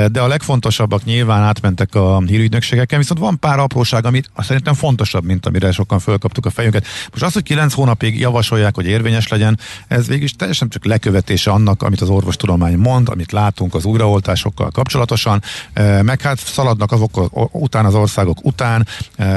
de 0.08 0.20
a 0.20 0.26
legfontosabbak 0.26 1.04
nyilván 1.04 1.42
átmentek 1.42 1.94
a 1.94 2.22
hírügynökségeken, 2.26 2.98
viszont 2.98 3.20
van 3.20 3.38
pár 3.38 3.58
apróság, 3.58 4.06
amit 4.06 4.30
szerintem 4.36 4.74
fontosabb, 4.74 5.24
mint 5.24 5.46
amire 5.46 5.72
sokan 5.72 5.98
fölkaptuk 5.98 6.46
a 6.46 6.50
fejünket. 6.50 6.86
Most 7.10 7.24
az, 7.24 7.32
hogy 7.32 7.42
kilenc 7.42 7.72
hónapig 7.72 8.20
javasolják, 8.20 8.74
hogy 8.74 8.86
érvényes 8.86 9.28
legyen, 9.28 9.58
ez 9.88 10.06
végül 10.06 10.28
teljesen 10.28 10.68
csak 10.68 10.84
lekövetése 10.84 11.50
annak, 11.50 11.82
amit 11.82 12.00
az 12.00 12.08
orvostudomány 12.08 12.76
mond, 12.76 13.08
amit 13.08 13.32
látunk 13.32 13.74
az 13.74 13.84
újraoltásokkal 13.84 14.70
kapcsolatosan, 14.70 15.42
meg 16.02 16.20
hát 16.20 16.38
szaladnak 16.38 16.92
azok 16.92 17.30
után 17.52 17.84
az 17.84 17.94
országok 17.94 18.44
után, 18.44 18.86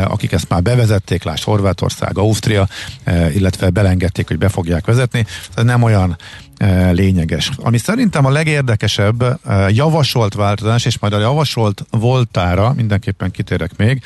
akik 0.03 0.31
ezt 0.31 0.49
már 0.49 0.61
bevezették, 0.61 1.23
lásd 1.31 1.43
Horvátország, 1.43 2.17
Ausztria, 2.17 2.67
eh, 3.03 3.35
illetve 3.35 3.69
belengedték, 3.69 4.27
hogy 4.27 4.37
be 4.37 4.49
fogják 4.49 4.85
vezetni. 4.85 5.25
Ez 5.55 5.63
nem 5.63 5.83
olyan 5.83 6.17
eh, 6.57 6.91
lényeges. 6.93 7.51
Ami 7.57 7.77
szerintem 7.77 8.25
a 8.25 8.29
legérdekesebb 8.29 9.21
eh, 9.21 9.75
javasolt 9.75 10.33
változás, 10.33 10.85
és 10.85 10.99
majd 10.99 11.13
a 11.13 11.19
javasolt 11.19 11.85
voltára 11.89 12.73
mindenképpen 12.73 13.31
kitérek 13.31 13.77
még, 13.77 14.01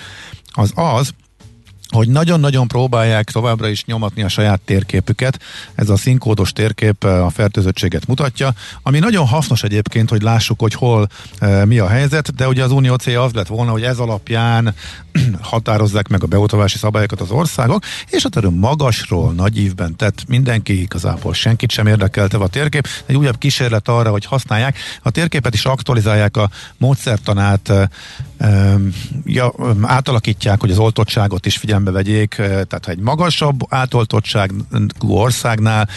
az 0.51 0.71
az, 0.75 1.13
hogy 1.89 2.09
nagyon-nagyon 2.09 2.67
próbálják 2.67 3.29
továbbra 3.29 3.67
is 3.67 3.85
nyomatni 3.85 4.23
a 4.23 4.27
saját 4.27 4.61
térképüket. 4.61 5.39
Ez 5.75 5.89
a 5.89 5.97
színkódos 5.97 6.51
térkép 6.51 7.03
a 7.03 7.29
fertőzöttséget 7.29 8.07
mutatja, 8.07 8.53
ami 8.81 8.99
nagyon 8.99 9.27
hasznos 9.27 9.63
egyébként, 9.63 10.09
hogy 10.09 10.21
lássuk, 10.21 10.59
hogy 10.59 10.73
hol 10.73 11.07
e, 11.39 11.65
mi 11.65 11.79
a 11.79 11.87
helyzet, 11.87 12.35
de 12.35 12.47
ugye 12.47 12.63
az 12.63 12.71
unió 12.71 12.95
célja 12.95 13.23
az 13.23 13.33
lett 13.33 13.47
volna, 13.47 13.71
hogy 13.71 13.83
ez 13.83 13.97
alapján 13.97 14.75
határozzák 15.41 16.07
meg 16.07 16.23
a 16.23 16.27
beutavási 16.27 16.77
szabályokat 16.77 17.21
az 17.21 17.31
országok, 17.31 17.83
és 18.09 18.23
hát 18.23 18.37
erről 18.37 18.51
magasról, 18.51 19.33
nagy 19.33 19.57
ívben 19.57 19.95
tett 19.95 20.27
mindenki, 20.27 20.81
igazából 20.81 21.33
senkit 21.33 21.71
sem 21.71 21.87
érdekelte 21.87 22.37
a 22.37 22.47
térkép, 22.47 22.87
egy 23.05 23.15
újabb 23.15 23.37
kísérlet 23.37 23.87
arra, 23.87 24.11
hogy 24.11 24.25
használják. 24.25 24.77
A 25.01 25.09
térképet 25.09 25.53
is 25.53 25.65
aktualizálják 25.65 26.37
a 26.37 26.49
módszertanát, 26.77 27.89
ja, 29.25 29.53
átalakítják, 29.81 30.59
hogy 30.59 30.71
az 30.71 30.77
oltottságot 30.77 31.45
is 31.45 31.57
figyelembe 31.57 31.91
vegyék, 31.91 32.35
tehát 32.35 32.85
ha 32.85 32.91
egy 32.91 32.99
magasabb 32.99 33.59
átoltottságú 33.69 34.55
országnál 35.07 35.89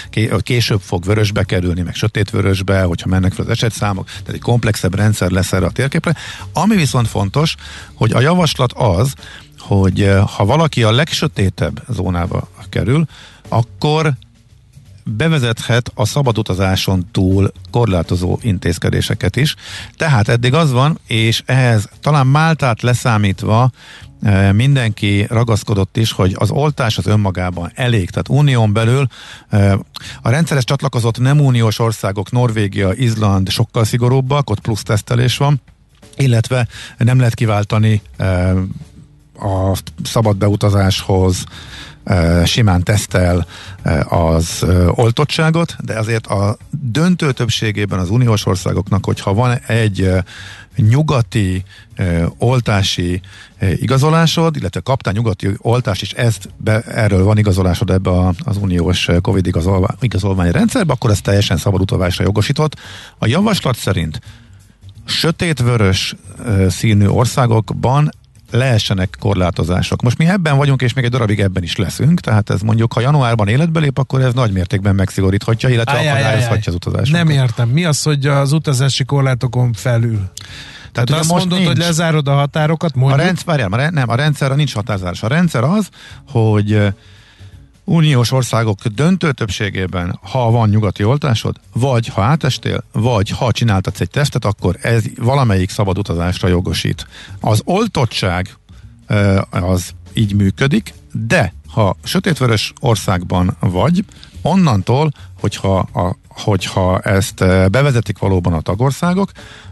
később 0.43 0.81
fog 0.81 1.05
vörösbe 1.05 1.43
kerülni, 1.43 1.83
meg 1.83 1.95
sötét 1.95 2.31
vörösbe, 2.31 2.83
hogyha 2.83 3.09
mennek 3.09 3.33
fel 3.33 3.45
az 3.45 3.51
esetszámok, 3.51 4.07
tehát 4.07 4.29
egy 4.29 4.41
komplexebb 4.41 4.95
rendszer 4.95 5.31
lesz 5.31 5.53
erre 5.53 5.67
a 5.67 5.71
térképre. 5.71 6.15
Ami 6.53 6.77
viszont 6.77 7.09
fontos, 7.09 7.55
hogy 7.95 8.13
a 8.13 8.21
javaslat 8.21 8.73
az, 8.73 9.08
hogy 9.59 10.11
ha 10.37 10.45
valaki 10.45 10.83
a 10.83 10.91
legsötétebb 10.91 11.83
zónába 11.89 12.49
kerül, 12.69 13.05
akkor 13.49 14.13
bevezethet 15.17 15.91
a 15.95 16.05
szabad 16.05 16.39
utazáson 16.39 17.07
túl 17.13 17.53
korlátozó 17.71 18.39
intézkedéseket 18.43 19.37
is. 19.37 19.55
Tehát 19.97 20.29
eddig 20.29 20.55
az 20.55 20.73
van, 20.73 20.99
és 21.07 21.43
ehhez 21.47 21.89
talán 22.01 22.27
Máltát 22.27 22.83
leszámítva 22.83 23.71
e, 24.23 24.53
mindenki 24.53 25.27
ragaszkodott 25.29 25.97
is, 25.97 26.13
hogy 26.13 26.35
az 26.39 26.51
oltás 26.51 26.99
az 26.99 27.07
önmagában 27.07 27.71
elég. 27.75 28.11
Tehát 28.11 28.29
unión 28.29 28.73
belül 28.73 29.07
e, 29.49 29.79
a 30.23 30.31
rendszeres 30.31 30.65
csatlakozott 30.65 31.19
nem 31.19 31.41
uniós 31.41 31.79
országok, 31.79 32.31
Norvégia, 32.31 32.93
Izland 32.93 33.49
sokkal 33.49 33.85
szigorúbbak, 33.85 34.51
ott 34.51 34.61
plusz 34.61 34.83
tesztelés 34.83 35.37
van, 35.37 35.61
illetve 36.17 36.67
nem 36.99 37.19
lehet 37.19 37.35
kiváltani 37.35 38.03
a 39.41 39.77
szabad 40.05 40.37
beutazáshoz 40.37 41.45
simán 42.45 42.83
tesztel 42.83 43.47
az 44.09 44.67
oltottságot, 44.95 45.77
de 45.85 45.99
azért 45.99 46.27
a 46.27 46.57
döntő 46.71 47.33
többségében 47.33 47.99
az 47.99 48.11
uniós 48.11 48.47
országoknak, 48.47 49.05
hogyha 49.05 49.35
van 49.35 49.59
egy 49.67 50.11
nyugati 50.77 51.65
oltási 52.39 53.21
igazolásod, 53.61 54.57
illetve 54.57 54.81
kaptál 54.81 55.13
nyugati 55.13 55.49
oltást, 55.59 56.03
és 56.03 56.13
ezt 56.13 56.49
be, 56.57 56.81
erről 56.81 57.25
van 57.25 57.39
igazolásod 57.39 57.91
ebbe 57.91 58.11
az 58.45 58.57
uniós 58.57 59.09
Covid 59.23 59.47
igazolvány, 59.47 59.97
igazolványi 60.01 60.51
rendszerbe, 60.51 60.93
akkor 60.93 61.11
ez 61.11 61.21
teljesen 61.21 61.57
szabad 61.57 61.81
utolvásra 61.81 62.25
jogosított. 62.25 62.77
A 63.19 63.27
javaslat 63.27 63.77
szerint 63.77 64.21
sötétvörös 65.05 66.15
színű 66.69 67.07
országokban 67.07 68.11
lehessenek 68.51 69.17
korlátozások. 69.21 70.03
Most 70.03 70.19
mi 70.19 70.27
ebben 70.27 70.57
vagyunk, 70.57 70.83
és 70.83 70.93
még 70.93 71.05
egy 71.05 71.11
darabig 71.11 71.41
ebben 71.41 71.63
is 71.63 71.77
leszünk, 71.77 72.21
tehát 72.21 72.51
ez 72.51 72.61
mondjuk, 72.61 72.93
ha 72.93 73.01
januárban 73.01 73.49
életbe 73.49 73.81
lép, 73.81 73.99
akkor 73.99 74.21
ez 74.21 74.35
nagy 74.35 74.53
mértékben 74.53 74.95
megszigoríthatja, 74.95 75.69
illetve 75.69 75.99
akadályozhatja 75.99 76.73
az 76.73 76.75
utazást. 76.75 77.13
Nem 77.13 77.29
értem. 77.29 77.69
Mi 77.69 77.85
az, 77.85 78.03
hogy 78.03 78.27
az 78.27 78.53
utazási 78.53 79.05
korlátokon 79.05 79.73
felül? 79.73 80.31
Tehát, 80.93 81.09
Tehát 81.09 81.23
azt 81.23 81.31
most 81.31 81.41
mondod, 81.41 81.59
nincs. 81.59 81.71
hogy 81.71 81.79
lezárod 81.79 82.29
a 82.29 82.35
határokat, 82.35 82.95
mondjuk? 82.95 83.21
A 83.21 83.25
rendszer, 83.25 83.69
várjál, 83.69 83.91
nem, 83.91 84.09
a 84.09 84.15
rendszer 84.15 84.57
nincs 84.57 84.75
határzás. 84.75 85.23
A 85.23 85.27
rendszer 85.27 85.65
az, 85.65 85.89
hogy 86.27 86.93
uniós 87.89 88.33
országok 88.33 88.87
döntő 88.87 89.33
többségében, 89.33 90.19
ha 90.23 90.51
van 90.51 90.69
nyugati 90.69 91.05
oltásod, 91.05 91.57
vagy 91.73 92.07
ha 92.07 92.23
átestél, 92.23 92.85
vagy 92.93 93.31
ha 93.31 93.53
csináltatsz 93.53 94.01
egy 94.01 94.11
tesztet, 94.11 94.45
akkor 94.45 94.77
ez 94.83 95.05
valamelyik 95.17 95.71
szabad 95.71 95.99
utazásra 95.99 96.49
jogosít. 96.49 97.07
Az 97.41 97.63
oltottság 97.65 98.57
az 99.51 99.91
így 100.13 100.35
működik, 100.35 100.95
de 101.27 101.53
ha 101.69 101.97
sötétvörös 102.05 102.73
országban 102.81 103.57
vagy, 103.61 104.05
onnantól, 104.43 105.11
hogyha, 105.41 105.79
a, 105.79 106.17
hogyha 106.29 107.01
ezt 107.01 107.39
bevezetik 107.71 108.19
valóban 108.19 108.53
a 108.53 108.61
tagországok, 108.61 109.31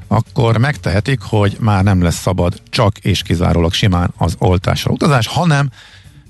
akkor 0.09 0.57
megtehetik, 0.57 1.21
hogy 1.21 1.57
már 1.61 1.85
nem 1.85 2.03
lesz 2.03 2.21
szabad 2.21 2.63
csak 2.71 2.99
és 2.99 3.23
kizárólag 3.23 3.73
simán 3.73 4.13
az 4.17 4.35
oltásra 4.39 4.91
utazás, 4.93 5.27
hanem 5.27 5.71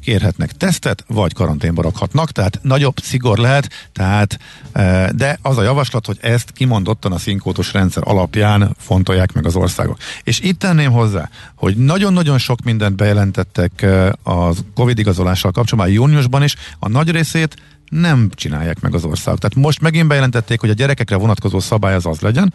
kérhetnek 0.07 0.53
tesztet, 0.53 1.05
vagy 1.09 1.33
karanténba 1.33 1.83
rakhatnak, 1.83 2.31
tehát 2.31 2.59
nagyobb 2.63 2.95
szigor 3.03 3.39
lehet, 3.39 3.71
tehát, 3.93 4.39
e, 4.73 5.13
de 5.13 5.39
az 5.43 5.59
a 5.59 5.63
javaslat, 5.63 6.07
hogy 6.07 6.19
ezt 6.21 6.53
kimondottan 6.53 7.13
a 7.13 7.19
színkótos 7.19 7.73
rendszer 7.73 8.03
alapján 8.07 8.77
fontolják 8.79 9.33
meg 9.33 9.47
az 9.47 9.57
országok. 9.57 9.99
És 10.23 10.41
itt 10.41 10.59
tenném 10.59 10.93
hozzá, 10.93 11.31
hogy 11.55 11.77
nagyon-nagyon 11.77 12.39
sok 12.39 12.63
mindent 12.63 12.97
bejelentettek 12.97 13.83
e, 13.83 14.15
a 14.23 14.53
Covid 14.75 14.99
igazolással 14.99 15.51
kapcsolatban 15.51 15.95
júniusban 15.95 16.43
is, 16.43 16.55
a 16.79 16.89
nagy 16.89 17.11
részét 17.11 17.57
nem 17.89 18.31
csinálják 18.35 18.81
meg 18.81 18.95
az 18.95 19.05
országok. 19.05 19.41
Tehát 19.41 19.57
most 19.57 19.81
megint 19.81 20.09
bejelentették, 20.09 20.61
hogy 20.61 20.71
a 20.71 20.75
gyerekekre 20.75 21.17
vonatkozó 21.17 21.61
szabály 21.61 21.95
az 21.95 22.07
az 22.07 22.21
legyen, 22.21 22.55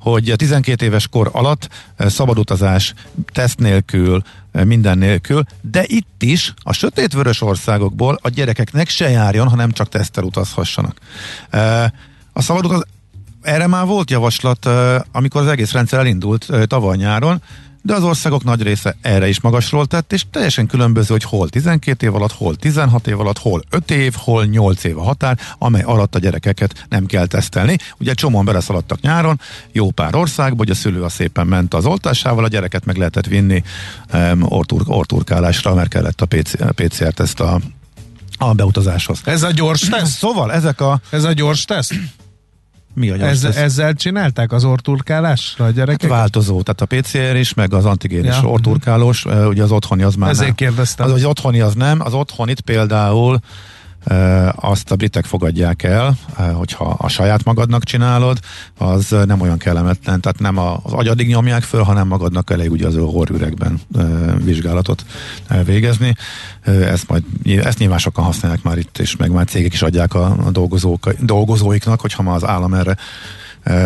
hogy 0.00 0.32
12 0.36 0.84
éves 0.84 1.08
kor 1.08 1.30
alatt 1.32 1.68
eh, 1.96 2.08
szabadutazás, 2.08 2.94
teszt 3.32 3.58
nélkül, 3.58 4.22
eh, 4.52 4.64
minden 4.64 4.98
nélkül, 4.98 5.44
de 5.60 5.84
itt 5.86 6.22
is 6.22 6.54
a 6.58 6.72
sötétvörös 6.72 7.42
országokból 7.42 8.18
a 8.22 8.28
gyerekeknek 8.28 8.88
se 8.88 9.08
járjon, 9.08 9.48
hanem 9.48 9.70
csak 9.70 9.88
tesztel 9.88 10.24
utazhassanak. 10.24 10.96
Eh, 11.50 11.84
a 12.32 12.42
szabadutazás 12.42 12.88
erre 13.42 13.66
már 13.66 13.86
volt 13.86 14.10
javaslat, 14.10 14.68
amikor 15.12 15.40
az 15.40 15.46
egész 15.46 15.72
rendszer 15.72 15.98
elindult 15.98 16.48
tavaly 16.66 16.96
nyáron, 16.96 17.42
de 17.82 17.94
az 17.94 18.02
országok 18.02 18.44
nagy 18.44 18.62
része 18.62 18.96
erre 19.00 19.28
is 19.28 19.40
magasról 19.40 19.86
tett, 19.86 20.12
és 20.12 20.24
teljesen 20.30 20.66
különböző, 20.66 21.08
hogy 21.12 21.22
hol 21.22 21.48
12 21.48 22.06
év 22.06 22.14
alatt, 22.14 22.32
hol 22.32 22.56
16 22.56 23.06
év 23.06 23.20
alatt, 23.20 23.38
hol 23.38 23.62
5 23.70 23.90
év, 23.90 24.14
hol 24.16 24.44
8 24.44 24.84
év 24.84 24.98
a 24.98 25.02
határ, 25.02 25.38
amely 25.58 25.82
alatt 25.82 26.14
a 26.14 26.18
gyerekeket 26.18 26.86
nem 26.88 27.06
kell 27.06 27.26
tesztelni. 27.26 27.76
Ugye 27.98 28.14
csomóan 28.14 28.44
beleszaladtak 28.44 29.00
nyáron, 29.00 29.40
jó 29.72 29.90
pár 29.90 30.14
országba, 30.14 30.56
hogy 30.56 30.70
a 30.70 30.74
szülő 30.74 31.02
a 31.02 31.08
szépen 31.08 31.46
ment 31.46 31.74
az 31.74 31.86
oltásával, 31.86 32.44
a 32.44 32.48
gyereket 32.48 32.84
meg 32.84 32.96
lehetett 32.96 33.26
vinni 33.26 33.62
um, 34.12 34.42
ortur, 34.42 34.82
orturkálásra, 34.86 35.74
mert 35.74 35.88
kellett 35.88 36.20
a 36.20 36.26
PCR-teszt 36.74 37.40
a 37.40 37.60
a 38.42 38.52
beutazáshoz. 38.52 39.20
Ez 39.24 39.42
a 39.42 39.50
gyors 39.50 39.80
teszt? 39.80 40.18
Szóval 40.18 40.52
ezek 40.52 40.80
a... 40.80 41.00
Ez 41.10 41.24
a 41.24 41.32
gyors 41.32 41.64
teszt? 41.64 41.94
Mi 42.94 43.10
a 43.10 43.26
Ez, 43.26 43.44
ezzel 43.44 43.94
csinálták 43.94 44.52
az 44.52 44.64
orturkálásra 44.64 45.64
a 45.64 45.70
gyerekek? 45.70 46.00
Hát 46.00 46.10
változó, 46.10 46.62
tehát 46.62 46.80
a 46.80 46.86
PCR 46.86 47.36
is, 47.36 47.54
meg 47.54 47.74
az 47.74 47.84
antigén 47.84 48.24
is 48.24 48.36
ja. 48.42 48.48
orturkálós, 48.48 49.24
ugye 49.24 49.62
az 49.62 49.70
otthoni 49.70 50.02
az 50.02 50.14
már 50.14 50.30
Ezért 50.30 50.46
nem. 50.46 50.54
kérdeztem. 50.54 51.06
Az, 51.06 51.12
az 51.12 51.24
otthoni 51.24 51.60
az 51.60 51.74
nem, 51.74 52.00
az 52.00 52.14
otthonit 52.14 52.60
például 52.60 53.38
azt 54.54 54.90
a 54.90 54.96
britek 54.96 55.24
fogadják 55.24 55.82
el, 55.82 56.16
hogyha 56.52 56.84
a 56.84 57.08
saját 57.08 57.44
magadnak 57.44 57.84
csinálod, 57.84 58.38
az 58.78 59.16
nem 59.26 59.40
olyan 59.40 59.58
kellemetlen, 59.58 60.20
tehát 60.20 60.38
nem 60.38 60.58
az 60.58 60.92
agyadig 60.92 61.28
nyomják 61.28 61.62
föl, 61.62 61.82
hanem 61.82 62.06
magadnak 62.06 62.50
elég 62.50 62.70
ugye 62.70 62.86
az 62.86 62.96
orrüregben 62.96 63.80
vizsgálatot 64.44 65.04
végezni. 65.64 66.14
Ezt, 66.64 67.08
majd, 67.08 67.24
ezt 67.44 67.78
nyilván 67.78 67.98
sokan 67.98 68.24
használják 68.24 68.62
már 68.62 68.78
itt, 68.78 68.98
és 68.98 69.16
meg 69.16 69.30
már 69.30 69.46
cégek 69.46 69.72
is 69.72 69.82
adják 69.82 70.14
a, 70.14 70.36
a 70.46 70.50
dolgozók, 70.50 71.12
dolgozóiknak, 71.20 72.00
hogyha 72.00 72.22
ma 72.22 72.34
az 72.34 72.44
állam 72.44 72.74
erre 72.74 72.96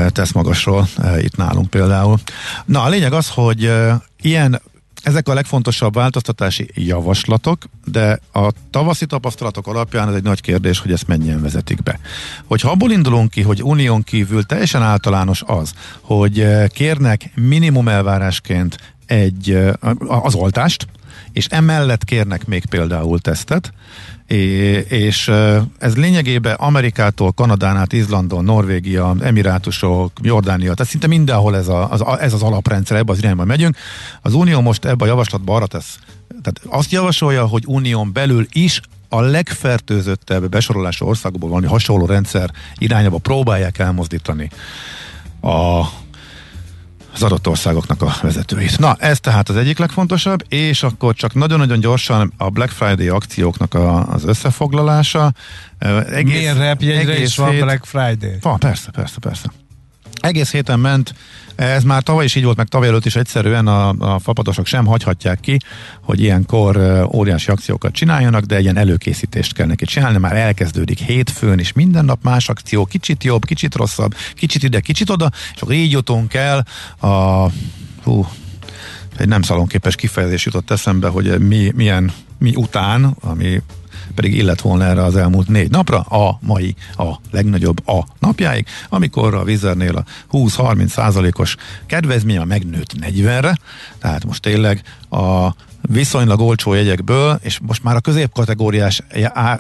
tesz 0.09 0.33
magasról, 0.33 0.89
itt 1.19 1.37
nálunk 1.37 1.71
például. 1.71 2.19
Na, 2.65 2.83
a 2.83 2.89
lényeg 2.89 3.13
az, 3.13 3.29
hogy 3.29 3.73
ilyen 4.21 4.61
ezek 5.05 5.29
a 5.29 5.35
legfontosabb 5.35 5.95
változtatási 5.95 6.71
javaslatok, 6.75 7.65
de 7.85 8.19
a 8.33 8.53
tavaszi 8.71 9.07
tapasztalatok 9.07 9.67
alapján 9.67 10.09
ez 10.09 10.15
egy 10.15 10.23
nagy 10.23 10.41
kérdés, 10.41 10.79
hogy 10.79 10.93
ezt 10.93 11.07
mennyien 11.07 11.43
vezetik 11.43 11.83
be. 11.83 11.99
Hogyha 12.45 12.71
abból 12.71 12.91
indulunk 12.91 13.31
ki, 13.31 13.43
hogy 13.43 13.63
unión 13.63 14.03
kívül 14.03 14.45
teljesen 14.45 14.83
általános 14.83 15.43
az, 15.47 15.73
hogy 16.01 16.41
eh, 16.41 16.67
kérnek 16.69 17.31
minimum 17.35 17.89
elvárásként 17.89 18.95
egy, 19.07 19.51
eh, 19.51 19.73
az 20.25 20.35
oltást, 20.35 20.87
és 21.33 21.47
emellett 21.47 22.05
kérnek 22.05 22.47
még 22.47 22.65
például 22.67 23.19
tesztet, 23.19 23.73
és 24.89 25.29
ez 25.79 25.97
lényegében 25.97 26.55
Amerikától, 26.55 27.33
Kanadán 27.33 27.77
át, 27.77 27.93
Izlandon, 27.93 28.45
Norvégia, 28.45 29.15
Emirátusok, 29.21 30.13
Jordánia, 30.23 30.75
tehát 30.75 30.91
szinte 30.91 31.07
mindenhol 31.07 31.57
ez, 31.57 31.69
a, 31.69 31.91
az, 31.91 32.05
ez 32.21 32.33
az 32.33 32.43
alaprendszer, 32.43 32.97
ebbe 32.97 33.13
az 33.13 33.19
irányba 33.19 33.45
megyünk. 33.45 33.77
Az 34.23 34.35
Unió 34.35 34.61
most 34.61 34.85
ebbe 34.85 35.05
a 35.05 35.09
javaslatba 35.09 35.55
arra 35.55 35.67
tesz. 35.67 35.99
Tehát 36.29 36.61
azt 36.67 36.93
javasolja, 36.93 37.47
hogy 37.47 37.63
Unión 37.67 38.13
belül 38.13 38.47
is 38.53 38.81
a 39.09 39.21
legfertőzöttebb 39.21 40.49
besorolású 40.49 41.07
országokból 41.07 41.49
valami 41.49 41.67
hasonló 41.67 42.07
rendszer 42.07 42.51
irányába 42.79 43.19
próbálják 43.19 43.79
elmozdítani 43.79 44.51
a 45.41 45.85
az 47.15 47.23
adott 47.23 47.49
országoknak 47.49 48.03
a 48.03 48.17
vezetőit. 48.23 48.79
Na, 48.79 48.97
ez 48.99 49.21
tehát 49.21 49.49
az 49.49 49.57
egyik 49.57 49.79
legfontosabb, 49.79 50.45
és 50.49 50.83
akkor 50.83 51.15
csak 51.15 51.35
nagyon-nagyon 51.35 51.81
gyorsan 51.81 52.33
a 52.37 52.51
Black 52.51 52.71
Friday 52.71 53.09
akcióknak 53.09 53.75
a, 53.75 54.09
az 54.09 54.25
összefoglalása. 54.25 55.33
Egész, 56.11 56.37
Milyen 56.39 56.59
repjegyre 56.59 57.21
is 57.21 57.37
van 57.37 57.51
hét... 57.51 57.61
Black 57.61 57.85
Friday? 57.85 58.37
Van, 58.41 58.59
persze, 58.59 58.91
persze, 58.91 59.17
persze. 59.21 59.53
Egész 60.21 60.51
héten 60.53 60.81
ment 60.81 61.15
ez 61.57 61.83
már 61.83 62.03
tavaly 62.03 62.25
is 62.25 62.35
így 62.35 62.45
volt, 62.45 62.57
meg 62.57 62.69
tavaly 62.69 62.89
előtt 62.89 63.07
is 63.07 63.17
egyszerűen 63.17 63.67
a, 63.67 63.89
a 63.89 64.19
fapadosok 64.19 64.67
sem 64.67 64.87
hagyhatják 64.87 65.41
ki, 65.41 65.59
hogy 66.01 66.21
ilyenkor 66.21 66.77
óriási 67.13 67.51
akciókat 67.51 67.93
csináljanak, 67.93 68.45
de 68.45 68.61
ilyen 68.61 68.77
előkészítést 68.77 69.53
kell 69.53 69.67
neki 69.67 69.85
csinálni, 69.85 70.19
már 70.19 70.37
elkezdődik 70.37 70.99
hétfőn 70.99 71.59
is, 71.59 71.73
minden 71.73 72.05
nap 72.05 72.23
más 72.23 72.49
akció, 72.49 72.85
kicsit 72.85 73.25
jobb, 73.25 73.45
kicsit 73.45 73.75
rosszabb, 73.75 74.15
kicsit 74.35 74.63
ide, 74.63 74.81
kicsit 74.81 75.11
oda, 75.11 75.31
és 75.55 75.61
akkor 75.63 75.75
így 75.75 75.91
jutunk 75.91 76.35
el 76.35 76.67
a 77.01 77.49
hú, 78.03 78.27
egy 79.17 79.29
nem 79.29 79.43
szalonképes 79.43 79.97
kifejezés 79.97 80.45
jutott 80.45 80.71
eszembe, 80.71 81.09
hogy 81.09 81.39
mi, 81.41 81.73
milyen, 81.75 82.13
mi 82.39 82.55
után, 82.57 83.17
ami 83.21 83.63
pedig 84.15 84.35
illet 84.35 84.61
volna 84.61 84.85
erre 84.85 85.03
az 85.03 85.17
elmúlt 85.17 85.49
négy 85.49 85.71
napra, 85.71 86.01
a 86.01 86.39
mai, 86.41 86.75
a 86.97 87.15
legnagyobb 87.31 87.89
a 87.89 88.07
napjáig, 88.19 88.67
amikor 88.89 89.35
a 89.35 89.45
Vizernél 89.45 89.97
a 89.97 90.05
20-30 90.33 90.87
százalékos 90.87 91.57
kedvezmény 91.87 92.39
a 92.39 92.45
megnőtt 92.45 92.93
40-re, 93.01 93.59
tehát 93.99 94.25
most 94.25 94.43
tényleg 94.43 94.83
a 95.11 95.55
viszonylag 95.89 96.41
olcsó 96.41 96.75
jegyekből, 96.75 97.39
és 97.43 97.59
most 97.63 97.83
már 97.83 97.97
a 97.97 98.01
középkategóriás 98.01 99.03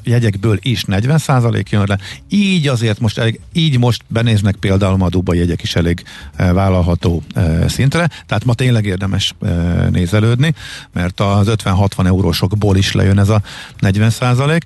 jegyekből 0.02 0.58
is 0.62 0.84
40% 0.86 1.68
jön 1.70 1.84
le, 1.86 1.98
így 2.28 2.68
azért 2.68 3.00
most 3.00 3.18
elég, 3.18 3.40
így 3.52 3.78
most 3.78 4.02
benéznek 4.08 4.56
például 4.56 5.02
a 5.02 5.08
Dubai 5.08 5.38
jegyek 5.38 5.62
is 5.62 5.76
elég 5.76 6.02
e, 6.36 6.52
vállalható 6.52 7.22
e, 7.34 7.68
szintre, 7.68 8.08
tehát 8.26 8.44
ma 8.44 8.54
tényleg 8.54 8.84
érdemes 8.84 9.34
e, 9.42 9.48
nézelődni, 9.90 10.54
mert 10.92 11.20
az 11.20 11.46
50-60 11.50 12.06
eurósokból 12.06 12.76
is 12.76 12.92
lejön 12.92 13.18
ez 13.18 13.28
a 13.28 13.42
40%. 13.80 14.60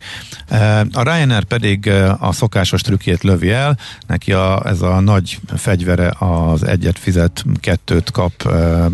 A 0.92 1.02
Ryanair 1.02 1.44
pedig 1.44 1.90
a 2.18 2.32
szokásos 2.32 2.80
trükkét 2.80 3.22
lövi 3.22 3.50
el, 3.50 3.78
neki 4.06 4.32
a, 4.32 4.62
ez 4.64 4.82
a 4.82 5.00
nagy 5.00 5.38
fegyvere 5.56 6.14
az 6.18 6.66
egyet 6.66 6.98
fizet, 6.98 7.44
kettőt 7.60 8.10
kap 8.10 8.32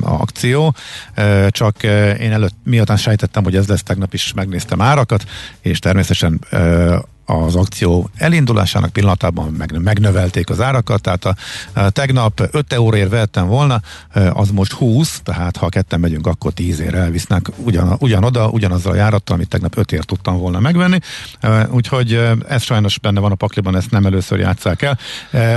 akció, 0.00 0.74
csak 1.48 1.82
én 2.20 2.32
előtt 2.32 2.53
miután 2.62 2.96
sejtettem, 2.96 3.44
hogy 3.44 3.56
ez 3.56 3.68
lesz, 3.68 3.82
tegnap 3.82 4.14
is 4.14 4.32
megnéztem 4.32 4.80
árakat, 4.80 5.24
és 5.60 5.78
természetesen 5.78 6.40
az 7.26 7.56
akció 7.56 8.10
elindulásának 8.16 8.92
pillanatában 8.92 9.52
meg, 9.52 9.82
megnövelték 9.82 10.50
az 10.50 10.60
árakat, 10.60 11.00
tehát 11.00 11.24
a, 11.24 11.34
a 11.72 11.90
tegnap 11.90 12.48
5 12.50 12.72
euróért 12.72 13.10
vettem 13.10 13.46
volna, 13.46 13.80
az 14.32 14.50
most 14.50 14.72
20, 14.72 15.20
tehát 15.24 15.56
ha 15.56 15.68
ketten 15.68 16.00
megyünk, 16.00 16.26
akkor 16.26 16.52
10 16.52 16.80
ér 16.80 16.94
elvisznek 16.94 17.50
ugyan, 17.56 17.96
ugyanoda, 17.98 18.48
ugyanazzal 18.48 18.92
a 18.92 18.96
járattal, 18.96 19.36
amit 19.36 19.48
tegnap 19.48 19.76
5 19.76 19.92
ért 19.92 20.06
tudtam 20.06 20.38
volna 20.38 20.60
megvenni, 20.60 20.98
úgyhogy 21.70 22.20
ez 22.48 22.62
sajnos 22.62 22.98
benne 22.98 23.20
van 23.20 23.32
a 23.32 23.34
pakliban, 23.34 23.76
ezt 23.76 23.90
nem 23.90 24.06
először 24.06 24.38
játsszák 24.38 24.82
el. 24.82 24.98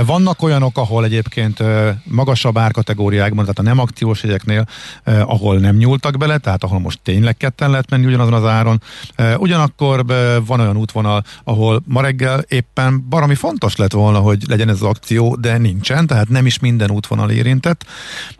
Vannak 0.04 0.42
olyanok, 0.42 0.78
ahol 0.78 1.04
egyébként 1.04 1.62
magasabb 2.04 2.58
árkategóriákban, 2.58 3.44
tehát 3.44 3.58
a 3.58 3.62
nem 3.62 3.78
akciós 3.78 4.22
jegyeknél, 4.22 4.66
ahol 5.04 5.58
nem 5.58 5.76
nyúltak 5.76 6.16
bele, 6.16 6.38
tehát 6.38 6.64
ahol 6.64 6.78
most 6.78 7.00
tényleg 7.02 7.36
ketten 7.36 7.70
lehet 7.70 7.90
menni 7.90 8.06
ugyanazon 8.06 8.34
az 8.34 8.44
áron. 8.44 8.82
Ugyanakkor 9.36 10.06
van 10.46 10.60
olyan 10.60 10.76
útvonal, 10.76 11.24
ahol 11.44 11.57
ahol 11.58 11.82
ma 11.86 12.00
reggel 12.00 12.44
éppen 12.48 13.04
barami 13.08 13.34
fontos 13.34 13.76
lett 13.76 13.92
volna, 13.92 14.18
hogy 14.18 14.42
legyen 14.48 14.68
ez 14.68 14.74
az 14.74 14.82
akció, 14.82 15.36
de 15.36 15.58
nincsen, 15.58 16.06
tehát 16.06 16.28
nem 16.28 16.46
is 16.46 16.58
minden 16.58 16.90
útvonal 16.90 17.30
érintett. 17.30 17.84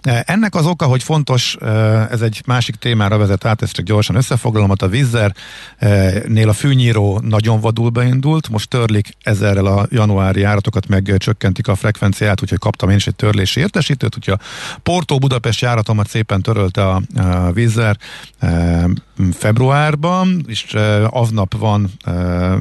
E, 0.02 0.22
ennek 0.26 0.54
az 0.54 0.66
oka, 0.66 0.87
hogy 0.87 1.02
fontos, 1.02 1.56
e, 1.60 1.66
ez 2.10 2.20
egy 2.20 2.42
másik 2.46 2.75
témára 2.75 3.18
vezet 3.18 3.44
át, 3.44 3.62
ezt 3.62 3.72
csak 3.72 3.84
gyorsan 3.84 4.16
összefoglalom, 4.16 4.70
a 4.78 4.87
Vizzer-nél 4.87 6.48
a 6.48 6.52
fűnyíró 6.52 7.20
nagyon 7.25 7.60
vadul 7.60 7.90
beindult, 7.90 8.48
most 8.48 8.68
törlik 8.68 9.16
ezerrel 9.22 9.66
a 9.66 9.87
januári 9.90 10.40
járatokat, 10.40 10.88
meg 10.88 11.14
csökkentik 11.18 11.68
a 11.68 11.75
frekvenciát, 11.75 12.42
úgyhogy 12.42 12.58
kaptam 12.58 12.90
én 12.90 12.96
is 12.96 13.06
egy 13.06 13.14
törlési 13.16 13.60
értesítőt, 13.60 14.16
úgyhogy 14.16 14.38
a 14.40 14.78
Portó 14.82 15.18
Budapest 15.18 15.60
járatomat 15.60 16.08
szépen 16.08 16.42
törölte 16.42 16.88
a, 16.88 17.02
a 17.16 17.52
Vizzer 17.52 17.96
e, 18.38 18.88
februárban, 19.32 20.44
és 20.46 20.76
aznap 21.10 21.56
van 21.58 21.90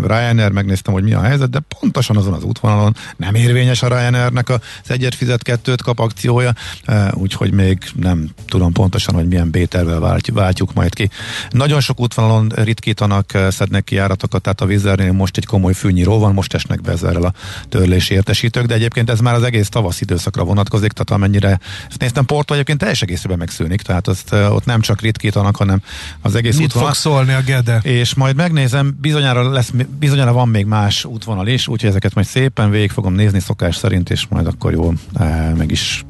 Ryanair 0.03 0.46
Ryanair, 0.47 0.51
megnéztem, 0.51 0.93
hogy 0.93 1.03
mi 1.03 1.13
a 1.13 1.21
helyzet, 1.21 1.49
de 1.49 1.59
pontosan 1.79 2.17
azon 2.17 2.33
az 2.33 2.43
útvonalon 2.43 2.95
nem 3.17 3.35
érvényes 3.35 3.81
a 3.81 3.87
Ryanairnek 3.87 4.49
az 4.49 4.59
egyet 4.87 5.15
fizet 5.15 5.43
kettőt 5.43 5.81
kap 5.81 5.99
akciója, 5.99 6.53
e, 6.85 7.11
úgyhogy 7.13 7.51
még 7.51 7.77
nem 7.95 8.29
tudom 8.47 8.71
pontosan, 8.71 9.15
hogy 9.15 9.27
milyen 9.27 9.49
B-tervel 9.49 10.19
váltjuk 10.33 10.73
majd 10.73 10.93
ki. 10.93 11.09
Nagyon 11.49 11.79
sok 11.79 11.99
útvonalon 11.99 12.51
ritkítanak, 12.55 13.33
e, 13.33 13.51
szednek 13.51 13.83
ki 13.83 13.95
járatokat, 13.95 14.41
tehát 14.41 14.61
a 14.61 14.65
vízernél 14.65 15.11
most 15.11 15.37
egy 15.37 15.45
komoly 15.45 15.73
fűnyíró 15.73 16.19
van, 16.19 16.33
most 16.33 16.53
esnek 16.53 16.81
be 16.81 16.91
ezzel 16.91 17.23
a 17.23 17.33
törlési 17.69 18.13
értesítők, 18.13 18.65
de 18.65 18.73
egyébként 18.73 19.09
ez 19.09 19.19
már 19.19 19.33
az 19.33 19.43
egész 19.43 19.69
tavasz 19.69 20.01
időszakra 20.01 20.43
vonatkozik, 20.43 20.91
tehát 20.91 21.21
amennyire 21.21 21.59
ezt 21.89 21.99
néztem, 21.99 22.25
Porto 22.25 22.53
egyébként 22.53 22.79
teljes 22.79 23.01
egészében 23.01 23.37
megszűnik, 23.37 23.81
tehát 23.81 24.07
azt, 24.07 24.33
e, 24.33 24.49
ott 24.49 24.65
nem 24.65 24.81
csak 24.81 25.01
ritkítanak, 25.01 25.55
hanem 25.55 25.81
az 26.21 26.35
egész 26.35 26.57
Mit 26.57 26.65
útvonal. 26.65 26.87
fog 26.87 26.97
szólni 26.97 27.33
a 27.33 27.41
Gede? 27.41 27.79
És 27.83 28.13
majd 28.13 28.35
megnézem, 28.35 28.97
bizonyára 29.01 29.49
lesz, 29.51 29.71
bizonyára 29.99 30.31
van 30.37 30.49
még 30.49 30.65
más 30.65 31.05
útvonal 31.05 31.47
is, 31.47 31.67
úgyhogy 31.67 31.89
ezeket 31.89 32.13
majd 32.13 32.27
szépen 32.27 32.69
végig 32.69 32.91
fogom 32.91 33.13
nézni 33.13 33.39
szokás 33.39 33.75
szerint, 33.75 34.09
és 34.09 34.27
majd 34.29 34.47
akkor 34.47 34.71
jól 34.71 34.93
e, 35.13 35.53
meg 35.57 35.71
is 35.71 36.05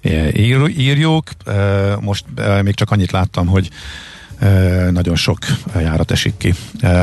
e, 0.00 0.38
ír, 0.38 0.68
írjuk. 0.78 1.30
E, 1.46 1.96
most 2.00 2.24
e, 2.36 2.62
még 2.62 2.74
csak 2.74 2.90
annyit 2.90 3.10
láttam, 3.10 3.46
hogy 3.46 3.70
nagyon 4.90 5.16
sok 5.16 5.38
járat 5.78 6.10
esik 6.10 6.36
ki. 6.36 6.54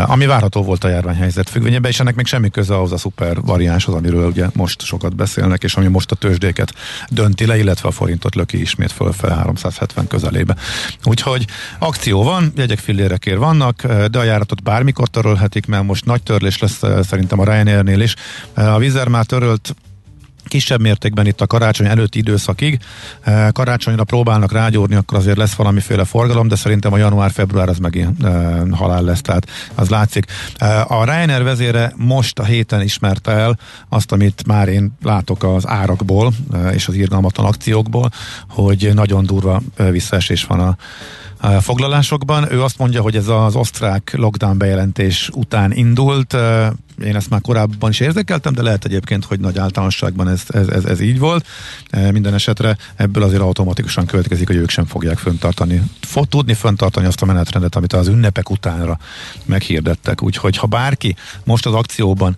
Ami 0.06 0.25
várható 0.25 0.63
volt 0.63 0.84
a 0.84 0.88
járványhelyzet 0.88 1.49
függvényében, 1.49 1.91
és 1.91 1.99
ennek 1.99 2.15
még 2.15 2.25
semmi 2.25 2.49
köze 2.49 2.73
ahhoz 2.73 2.91
a 2.91 2.97
szuper 2.97 3.41
variánshoz, 3.41 3.95
amiről 3.95 4.28
ugye 4.28 4.47
most 4.54 4.82
sokat 4.82 5.15
beszélnek, 5.15 5.63
és 5.63 5.75
ami 5.75 5.88
most 5.88 6.12
a 6.12 6.15
tőzsdéket 6.15 6.73
dönti 7.10 7.45
le, 7.45 7.58
illetve 7.58 7.88
a 7.88 7.91
forintot 7.91 8.36
löki 8.36 8.62
ismét 8.62 8.91
fölfele 8.91 9.34
370 9.34 10.08
közelébe. 10.08 10.56
Úgyhogy 11.04 11.45
akció 11.80 12.23
van, 12.23 12.52
jegyek 12.56 12.80
fillérekért 12.80 13.38
vannak, 13.38 13.86
de 13.86 14.19
a 14.19 14.23
járatot 14.23 14.63
bármikor 14.63 15.08
törölhetik, 15.08 15.65
mert 15.65 15.84
most 15.84 16.06
nagy 16.06 16.23
törlés 16.23 16.60
lesz 16.60 16.82
szerintem 17.02 17.39
a 17.39 17.43
Ryanairnél 17.43 18.02
is. 18.02 18.15
A 18.54 18.78
Vizer 18.78 19.08
már 19.08 19.25
törölt 19.25 19.75
kisebb 20.50 20.82
mértékben 20.82 21.26
itt 21.26 21.42
a 21.42 21.48
karácsony 21.48 21.88
előtti 21.88 22.18
időszakig. 22.18 22.80
Eh, 23.22 23.48
karácsonyra 23.52 24.04
próbálnak 24.04 24.52
rágyúrni, 24.52 24.96
akkor 24.96 25.18
azért 25.18 25.38
lesz 25.38 25.54
valamiféle 25.54 26.06
forgalom, 26.06 26.48
de 26.48 26.56
szerintem 26.56 26.94
a 26.94 26.98
január-február 26.98 27.70
az 27.70 27.78
megint 27.78 28.24
e, 28.24 28.64
halál 28.72 29.02
lesz, 29.02 29.22
tehát 29.22 29.48
az 29.76 29.90
látszik. 29.90 30.26
E, 30.58 30.86
a 30.88 31.04
Ryanair 31.04 31.44
vezére 31.44 31.94
most 31.96 32.40
a 32.40 32.44
héten 32.44 32.82
ismerte 32.82 33.32
el 33.32 33.60
azt, 33.90 34.12
amit 34.12 34.48
már 34.48 34.68
én 34.68 34.92
látok 35.04 35.44
az 35.44 35.68
árakból 35.68 36.34
és 36.72 36.88
az 36.88 36.94
irgalmatlan 36.94 37.46
akciókból, 37.46 38.10
hogy 38.50 38.92
nagyon 38.94 39.26
durva 39.26 39.62
visszaesés 39.76 40.44
van 40.44 40.60
a 40.60 40.78
foglalásokban. 41.62 42.52
Ő 42.52 42.64
azt 42.64 42.78
mondja, 42.78 43.02
hogy 43.02 43.16
ez 43.16 43.28
az 43.28 43.56
osztrák 43.56 44.14
lockdown 44.18 44.58
bejelentés 44.58 45.30
után 45.34 45.72
indult, 45.72 46.38
én 47.04 47.16
ezt 47.16 47.30
már 47.30 47.42
korábban 47.42 47.90
is 47.90 48.00
érzékeltem, 48.00 48.54
de 48.54 48.62
lehet 48.62 48.86
egyébként, 48.86 49.26
hogy 49.26 49.40
nagy 49.40 49.58
általánosságban 49.58 50.28
ez, 50.28 50.42
ez, 50.48 50.68
ez, 50.68 50.86
ez 50.86 51.00
így 51.00 51.20
volt. 51.20 51.48
Minden 52.12 52.34
esetre 52.34 52.78
ebből 52.96 53.24
azért 53.24 53.42
automatikusan 53.42 54.06
következik, 54.06 54.48
hogy 54.48 54.56
ők 54.56 54.70
sem 54.70 54.86
fogják 54.86 55.18
föntartani, 55.18 55.82
fog 56.02 56.26
tudni 56.26 56.54
föntartani 56.54 57.06
azt 57.06 57.22
a 57.22 57.26
menetrendet, 57.26 57.76
amit 57.76 57.94
az 57.94 58.08
ünnepek 58.08 58.50
utánra 58.50 59.00
meghirdettek. 59.46 60.24
Úgyhogy 60.24 60.58
ha 60.58 60.68
bárki 60.68 61.16
most 61.44 61.66
az 61.66 61.74
akcióban 61.74 62.38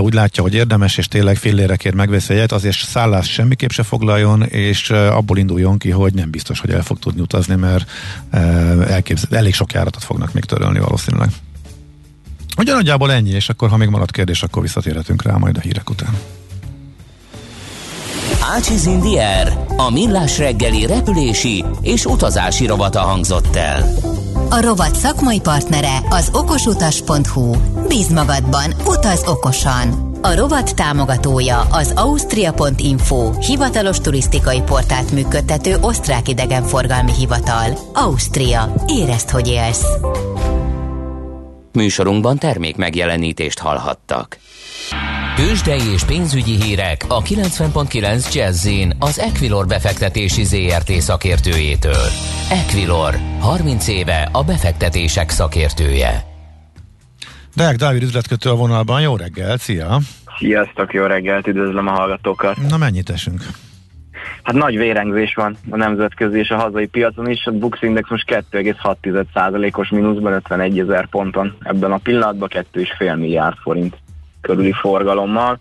úgy 0.00 0.14
látja, 0.14 0.42
hogy 0.42 0.54
érdemes, 0.54 0.96
és 0.96 1.08
tényleg 1.08 1.36
fillérekért 1.36 1.94
megveszi 1.94 2.32
egyet, 2.32 2.52
azért 2.52 2.76
szállás 2.76 3.30
semmiképp 3.30 3.70
se 3.70 3.82
foglaljon, 3.82 4.42
és 4.42 4.90
abból 4.90 5.38
induljon 5.38 5.78
ki, 5.78 5.90
hogy 5.90 6.14
nem 6.14 6.30
biztos, 6.30 6.60
hogy 6.60 6.70
el 6.70 6.82
fog 6.82 6.98
tudni 6.98 7.20
utazni, 7.20 7.54
mert 7.54 7.90
elképzel, 8.88 9.38
elég 9.38 9.54
sok 9.54 9.72
járatot 9.72 10.04
fognak 10.04 10.32
még 10.32 10.44
törölni 10.44 10.78
valószínűleg. 10.78 11.30
Ugye 12.60 12.72
nagyjából 12.72 13.12
ennyi, 13.12 13.30
és 13.30 13.48
akkor 13.48 13.68
ha 13.68 13.76
még 13.76 13.88
marad 13.88 14.10
kérdés, 14.10 14.42
akkor 14.42 14.62
visszatérhetünk 14.62 15.22
rá 15.22 15.36
majd 15.36 15.56
a 15.56 15.60
hírek 15.60 15.90
után. 15.90 16.18
Ácsiz 18.54 18.86
Indier, 18.86 19.64
a 19.76 19.90
millás 19.90 20.38
reggeli 20.38 20.86
repülési 20.86 21.64
és 21.80 22.04
utazási 22.04 22.66
rovata 22.66 23.00
hangzott 23.00 23.56
el. 23.56 23.94
A 24.50 24.60
rovat 24.60 24.94
szakmai 24.94 25.40
partnere 25.40 25.98
az 26.08 26.30
okosutas.hu. 26.32 27.54
Bíz 27.88 28.08
magadban, 28.08 28.74
utaz 28.86 29.22
okosan! 29.26 30.08
A 30.22 30.34
rovat 30.34 30.74
támogatója 30.74 31.60
az 31.60 31.92
Austria.info 31.94 33.38
hivatalos 33.38 33.98
turisztikai 33.98 34.60
portált 34.60 35.12
működtető 35.12 35.76
osztrák 35.80 36.28
idegenforgalmi 36.28 37.12
hivatal. 37.12 37.78
Ausztria. 37.92 38.74
Érezd, 38.86 39.30
hogy 39.30 39.48
élsz! 39.48 39.84
Műsorunkban 41.72 42.38
termék 42.38 42.76
megjelenítést 42.76 43.58
hallhattak. 43.58 44.38
Tőzsdei 45.36 45.92
és 45.92 46.04
pénzügyi 46.04 46.62
hírek 46.62 47.04
a 47.08 47.22
90.9 47.22 48.34
jazz 48.34 48.68
az 48.98 49.18
Equilor 49.18 49.66
befektetési 49.66 50.44
ZRT 50.44 50.90
szakértőjétől. 50.90 52.06
Equilor, 52.50 53.14
30 53.40 53.88
éve 53.88 54.28
a 54.32 54.44
befektetések 54.44 55.30
szakértője. 55.30 56.24
Deák 57.54 57.76
Dávid 57.76 58.02
üzletkötő 58.02 58.50
a 58.50 58.54
vonalban, 58.54 59.00
jó 59.00 59.16
reggel, 59.16 59.56
szia! 59.56 59.98
Sziasztok, 60.38 60.92
jó 60.92 61.04
reggelt, 61.04 61.46
üdvözlöm 61.46 61.86
a 61.86 61.90
hallgatókat! 61.90 62.56
Na 62.68 62.76
mennyit 62.76 63.10
esünk? 63.10 63.42
Hát 64.42 64.54
nagy 64.54 64.76
vérengzés 64.76 65.34
van 65.34 65.56
a 65.70 65.76
nemzetközi 65.76 66.38
és 66.38 66.50
a 66.50 66.56
hazai 66.56 66.86
piacon 66.86 67.30
is, 67.30 67.46
a 67.46 67.50
Bux 67.50 67.82
Index 67.82 68.10
most 68.10 68.44
2,6%-os 68.50 69.88
mínuszban 69.88 70.32
51 70.32 70.78
ezer 70.78 71.06
ponton 71.06 71.56
ebben 71.62 71.92
a 71.92 71.96
pillanatban 71.96 72.48
2,5 72.52 73.18
milliárd 73.18 73.56
forint 73.56 73.96
körüli 74.40 74.72
forgalommal. 74.72 75.58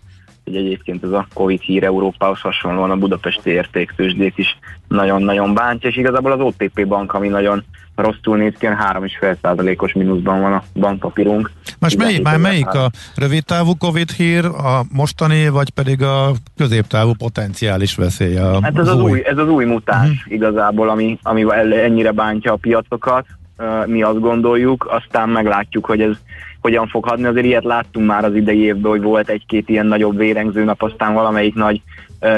Hogy 0.49 0.57
egyébként 0.57 1.03
ez 1.03 1.11
a 1.11 1.27
Covid 1.33 1.61
hír 1.61 1.83
Európához 1.83 2.39
hasonlóan 2.39 2.91
a 2.91 2.95
budapesti 2.95 3.49
értéktősdét 3.49 4.37
is 4.37 4.57
nagyon-nagyon 4.87 5.53
bántja, 5.53 5.89
és 5.89 5.97
igazából 5.97 6.31
az 6.31 6.39
OTP 6.39 6.87
bank, 6.87 7.13
ami 7.13 7.27
nagyon 7.27 7.63
rosszul 7.95 8.37
néz 8.37 8.53
ki, 8.59 8.67
3,5%-os 8.67 9.93
mínuszban 9.93 10.41
van 10.41 10.53
a 10.53 10.63
bankpapírunk. 10.73 11.51
Most 11.79 11.97
mely, 11.97 12.19
már 12.19 12.37
melyik 12.37 12.67
a 12.67 12.91
rövid 13.15 13.45
távú 13.45 13.77
Covid 13.77 14.11
hír, 14.11 14.45
a 14.45 14.85
mostani, 14.91 15.49
vagy 15.49 15.69
pedig 15.69 16.01
a 16.01 16.31
középtávú 16.57 17.13
potenciális 17.17 17.95
veszély? 17.95 18.37
A 18.37 18.59
hát 18.61 18.77
ez 18.77 18.87
az, 18.87 19.01
új, 19.01 19.21
ez 19.25 19.37
az 19.37 19.47
új 19.47 19.65
mutáns 19.65 20.17
uh-huh. 20.17 20.33
igazából, 20.33 20.89
ami, 20.89 21.17
ami 21.21 21.45
ennyire 21.83 22.11
bántja 22.11 22.53
a 22.53 22.55
piacokat, 22.55 23.25
mi 23.85 24.01
azt 24.01 24.19
gondoljuk, 24.19 24.87
aztán 24.91 25.29
meglátjuk, 25.29 25.85
hogy 25.85 26.01
ez 26.01 26.15
hogyan 26.61 26.87
fog 26.87 27.05
hadni. 27.05 27.25
Azért 27.25 27.45
ilyet 27.45 27.63
láttunk 27.63 28.07
már 28.07 28.25
az 28.25 28.35
idei 28.35 28.59
évben, 28.59 28.91
hogy 28.91 29.01
volt 29.01 29.29
egy-két 29.29 29.69
ilyen 29.69 29.85
nagyobb 29.85 30.17
vérengző 30.17 30.63
nap, 30.63 30.81
aztán 30.81 31.13
valamelyik 31.13 31.55
nagy 31.55 31.81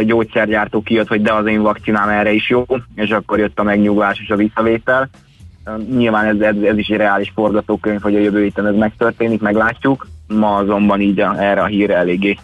gyógyszergyártó 0.06 0.82
kijött, 0.82 1.08
hogy 1.08 1.22
de 1.22 1.34
az 1.34 1.46
én 1.46 1.62
vakcinám 1.62 2.10
erre 2.10 2.32
is 2.32 2.50
jó, 2.50 2.66
és 2.96 3.10
akkor 3.10 3.40
jött 3.40 3.60
a 3.60 3.64
megnyugvás 3.64 4.20
és 4.20 4.30
a 4.30 4.36
visszavétel. 4.36 5.10
Nyilván 5.96 6.26
ez, 6.26 6.40
ez, 6.40 6.62
ez 6.64 6.78
is 6.78 6.88
egy 6.88 6.98
reális 6.98 7.32
forgatókönyv, 7.36 8.02
hogy 8.02 8.16
a 8.16 8.20
jövő 8.20 8.42
héten 8.44 8.68
ez 8.68 8.76
megtörténik, 8.76 9.42
meglátjuk. 9.42 10.08
Ma 10.28 10.56
azonban 10.56 11.02
így 11.02 11.20
a, 11.20 11.42
erre 11.42 11.62
a 11.62 11.66
hírre 11.66 11.96
eléggé, 11.96 12.38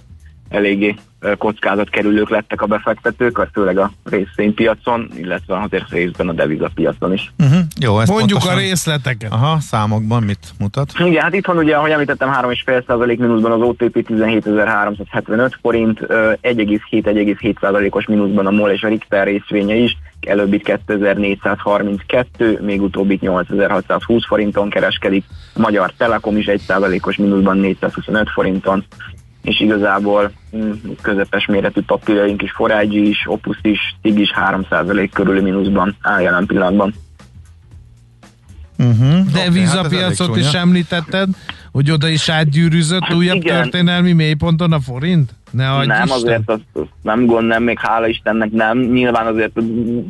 eléggé 0.49 0.95
kockázatkerülők 1.37 2.29
lettek 2.29 2.61
a 2.61 2.65
befektetők, 2.65 3.37
az 3.37 3.47
főleg 3.53 3.77
a 3.77 3.91
részvénypiacon, 4.03 5.09
illetve 5.15 5.61
azért 5.61 5.89
részben 5.89 6.29
a 6.29 6.33
devizapiacon 6.33 7.13
is. 7.13 7.31
Uh-huh. 7.39 7.59
Jó, 7.79 7.99
ezt 7.99 8.09
Mondjuk 8.09 8.39
pontosan... 8.39 8.57
a 8.57 8.67
részleteket. 8.67 9.31
Aha, 9.31 9.59
számokban 9.59 10.23
mit 10.23 10.47
mutat? 10.59 10.91
Igen, 10.99 11.23
hát 11.23 11.33
itt 11.33 11.45
van 11.45 11.57
ugye, 11.57 11.75
ahogy 11.75 11.91
említettem, 11.91 12.29
3,5% 12.41 13.17
mínuszban 13.17 13.51
az 13.51 13.61
OTP 13.61 14.05
17.375 14.09 15.51
forint, 15.61 15.99
1,7-1,7%-os 15.99 18.05
mínuszban 18.05 18.45
a 18.45 18.51
MOL 18.51 18.69
és 18.69 18.83
a 18.83 18.87
Richter 18.87 19.25
részvénye 19.25 19.75
is, 19.75 19.97
előbbit 20.27 20.63
2432, 20.63 22.59
még 22.61 22.81
utóbbit 22.81 23.21
8620 23.21 24.25
forinton 24.25 24.69
kereskedik, 24.69 25.25
Magyar 25.55 25.91
Telekom 25.97 26.37
is 26.37 26.45
1%-os 26.49 27.15
mínuszban 27.15 27.57
425 27.57 28.29
forinton, 28.29 28.85
és 29.47 29.59
igazából 29.59 30.31
mm, 30.57 30.71
közepes 31.01 31.45
méretű 31.45 31.81
papírjaink 31.81 32.41
is, 32.41 32.51
Forágyi 32.51 33.07
is, 33.07 33.23
Opus 33.25 33.57
is, 33.61 33.95
TIG 34.01 34.19
is 34.19 34.33
3% 34.49 35.09
körüli 35.13 35.41
mínuszban 35.41 35.95
áll 36.01 36.21
jelen 36.21 36.45
pillanatban. 36.45 36.93
Uh-huh. 38.77 39.25
De 39.33 39.39
okay, 39.39 39.49
vízapiacot 39.49 40.27
hát 40.27 40.37
is 40.37 40.53
említetted, 40.53 41.27
hogy 41.71 41.91
oda 41.91 42.07
is 42.07 42.29
átgyűrűzött 42.29 43.03
hát 43.03 43.13
újabb 43.13 43.35
igen. 43.35 43.61
történelmi 43.61 44.11
mélyponton 44.11 44.71
a 44.71 44.79
forint? 44.79 45.31
Ne 45.51 45.85
nem, 45.85 46.03
Isten. 46.03 46.09
azért 46.09 46.49
az, 46.49 46.59
az 46.73 46.85
nem 47.01 47.25
gond, 47.25 47.47
nem, 47.47 47.63
még 47.63 47.79
hála 47.79 48.07
Istennek 48.07 48.51
nem. 48.51 48.79
Nyilván 48.79 49.27
azért 49.27 49.57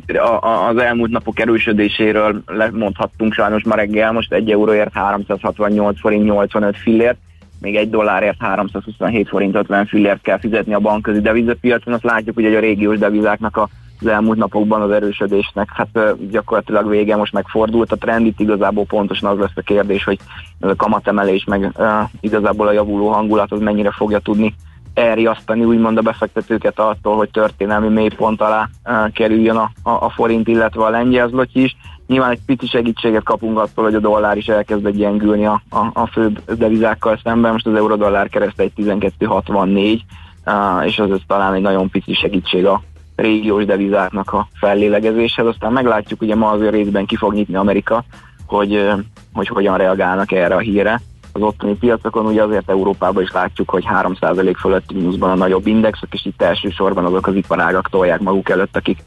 a, 0.07 0.47
a, 0.47 0.67
az 0.67 0.77
elmúlt 0.77 1.11
napok 1.11 1.39
erősödéséről 1.39 2.43
lemondhattunk 2.45 3.33
sajnos 3.33 3.63
ma 3.63 3.75
reggel, 3.75 4.11
most 4.11 4.33
egy 4.33 4.51
euróért 4.51 4.93
368 4.93 5.99
forint 5.99 6.23
85 6.23 6.77
fillért, 6.77 7.17
még 7.59 7.75
egy 7.75 7.89
dollárért 7.89 8.37
327 8.39 9.27
forint 9.27 9.55
50 9.55 9.85
fillért 9.85 10.21
kell 10.21 10.39
fizetni 10.39 10.73
a 10.73 10.79
bankközi 10.79 11.21
devizapiacon, 11.21 11.93
azt 11.93 12.03
látjuk, 12.03 12.35
hogy 12.35 12.45
a 12.55 12.59
régiós 12.59 12.97
devizáknak 12.97 13.57
a 13.57 13.69
az 13.99 14.07
elmúlt 14.07 14.37
napokban 14.37 14.81
az 14.81 14.91
erősödésnek 14.91 15.69
hát 15.73 16.15
gyakorlatilag 16.29 16.89
vége, 16.89 17.15
most 17.15 17.33
megfordult 17.33 17.91
a 17.91 17.95
trend, 17.95 18.25
itt 18.25 18.39
igazából 18.39 18.85
pontosan 18.85 19.29
az 19.29 19.37
lesz 19.37 19.51
a 19.55 19.61
kérdés, 19.61 20.03
hogy 20.03 20.19
a 20.59 20.75
kamatemelés, 20.75 21.43
meg 21.43 21.71
uh, 21.77 21.87
igazából 22.19 22.67
a 22.67 22.71
javuló 22.71 23.07
hangulat 23.07 23.51
az 23.51 23.59
mennyire 23.59 23.91
fogja 23.91 24.19
tudni 24.19 24.55
elriasztani 24.93 25.63
úgymond 25.63 25.97
a 25.97 26.01
befektetőket 26.01 26.79
attól, 26.79 27.15
hogy 27.15 27.29
történelmi 27.29 27.87
mélypont 27.87 28.41
alá 28.41 28.69
uh, 28.85 29.11
kerüljön 29.11 29.55
a, 29.55 29.71
a, 29.83 29.89
a 29.89 30.09
forint, 30.09 30.47
illetve 30.47 30.83
a 30.83 30.89
lengyel 30.89 31.47
is. 31.53 31.75
Nyilván 32.07 32.31
egy 32.31 32.39
pici 32.45 32.67
segítséget 32.67 33.23
kapunk 33.23 33.59
attól, 33.59 33.83
hogy 33.83 33.95
a 33.95 33.99
dollár 33.99 34.37
is 34.37 34.47
elkezd 34.47 34.89
gyengülni 34.89 35.45
a, 35.45 35.61
a, 35.69 35.89
a 35.93 36.07
főbb 36.07 36.53
devizákkal 36.53 37.19
szemben. 37.23 37.51
Most 37.51 37.67
az 37.67 37.75
euró-dollár 37.75 38.29
kereszt 38.29 38.59
egy 38.59 38.71
12,64, 38.77 39.99
uh, 40.45 40.85
és 40.85 40.99
az, 40.99 41.11
az 41.11 41.19
talán 41.27 41.53
egy 41.53 41.61
nagyon 41.61 41.89
pici 41.89 42.13
segítség 42.13 42.65
a 42.65 42.81
régiós 43.15 43.65
devizáknak 43.65 44.33
a 44.33 44.47
fellélegezéshez. 44.53 45.45
Aztán 45.45 45.71
meglátjuk, 45.71 46.21
ugye 46.21 46.35
ma 46.35 46.49
azért 46.49 46.73
részben 46.73 47.05
ki 47.05 47.15
fog 47.15 47.33
nyitni 47.33 47.55
Amerika, 47.55 48.03
hogy, 48.45 48.91
hogy 49.33 49.47
hogyan 49.47 49.77
reagálnak 49.77 50.31
erre 50.31 50.55
a 50.55 50.59
híre 50.59 51.01
az 51.37 51.43
ottani 51.43 51.75
piacokon, 51.75 52.25
ugye 52.25 52.43
azért 52.43 52.69
Európában 52.69 53.23
is 53.23 53.31
látjuk, 53.31 53.69
hogy 53.69 53.83
3% 54.01 54.55
fölött 54.59 54.93
mínuszban 54.93 55.29
a 55.29 55.35
nagyobb 55.35 55.67
indexek, 55.67 56.13
és 56.13 56.25
itt 56.25 56.41
elsősorban 56.41 57.05
azok 57.05 57.27
az 57.27 57.35
iparágak 57.35 57.89
tolják 57.89 58.19
maguk 58.19 58.49
előtt, 58.49 58.77
akik 58.77 59.03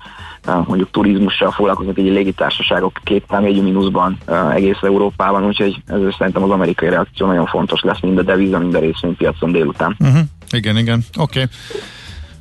mondjuk 0.67 0.91
turizmussal 0.91 1.51
foglalkoznak, 1.51 1.99
így 1.99 2.13
légitársaságok 2.13 3.01
két 3.05 3.25
számjegyű 3.29 3.63
mínuszban 3.63 4.19
egész 4.55 4.79
Európában, 4.83 5.47
úgyhogy 5.47 5.83
ez 5.87 6.01
szerintem 6.19 6.43
az 6.43 6.51
amerikai 6.51 6.89
reakció 6.89 7.27
nagyon 7.27 7.47
fontos 7.47 7.81
lesz 7.81 8.01
mind 8.01 8.19
a 8.19 8.23
deviza, 8.23 8.59
mind 8.59 8.75
a 8.75 8.79
részvénypiacon 8.79 9.53
délután. 9.53 9.97
Uh-huh. 9.99 10.21
Igen, 10.51 10.77
igen, 10.77 11.05
oké. 11.19 11.43
Okay. 11.43 11.53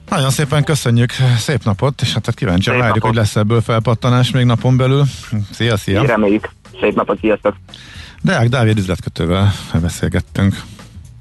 Nagyon 0.09 0.29
szépen 0.29 0.63
köszönjük, 0.63 1.11
szép 1.37 1.63
napot, 1.63 2.01
és 2.01 2.13
hát 2.13 2.33
kíváncsian 2.33 2.77
várjuk, 2.77 2.95
napot. 2.95 3.09
hogy 3.09 3.19
lesz 3.19 3.35
ebből 3.35 3.61
felpattanás 3.61 4.31
még 4.31 4.45
napon 4.45 4.77
belül. 4.77 5.03
Szia, 5.51 5.77
szia! 5.77 6.05
Reméljük. 6.05 6.49
Szép 6.81 6.95
napot, 6.95 7.19
sziasztok! 7.19 7.55
Deák 8.21 8.49
Dávid 8.49 8.77
üzletkötővel 8.77 9.53
beszélgettünk. 9.81 10.61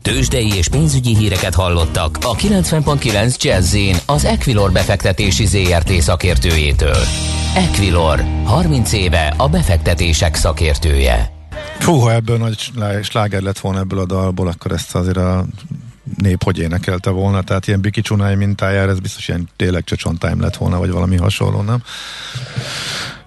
Tőzsdei 0.02 0.52
és 0.56 0.68
pénzügyi 0.68 1.16
híreket 1.16 1.54
hallottak 1.54 2.18
a 2.22 2.34
90.9 2.34 3.42
jazz 3.42 3.76
az 4.06 4.24
Equilor 4.24 4.72
befektetési 4.72 5.46
ZRT 5.46 5.92
szakértőjétől. 5.92 7.02
Equilor, 7.54 8.24
30 8.44 8.92
éve 8.92 9.34
a 9.36 9.48
befektetések 9.48 10.34
szakértője. 10.34 11.32
Fú, 11.78 11.92
ha 11.92 12.12
ebből 12.12 12.38
nagy 12.38 12.70
sláger 13.02 13.42
lett 13.42 13.58
volna 13.58 13.78
ebből 13.78 13.98
a 13.98 14.06
dalból, 14.06 14.48
akkor 14.48 14.72
ezt 14.72 14.94
azért 14.94 15.16
a 15.16 15.46
nép 16.16 16.42
hogy 16.42 16.58
énekelte 16.58 17.10
volna, 17.10 17.42
tehát 17.42 17.66
ilyen 17.66 17.80
Biki 17.80 18.00
Csunai 18.00 18.34
mintájára 18.34 18.90
ez 18.90 19.00
biztos 19.00 19.28
ilyen 19.28 19.48
tényleg 19.56 19.84
time 20.18 20.36
lett 20.38 20.56
volna, 20.56 20.78
vagy 20.78 20.90
valami 20.90 21.16
hasonló, 21.16 21.62
nem? 21.62 21.82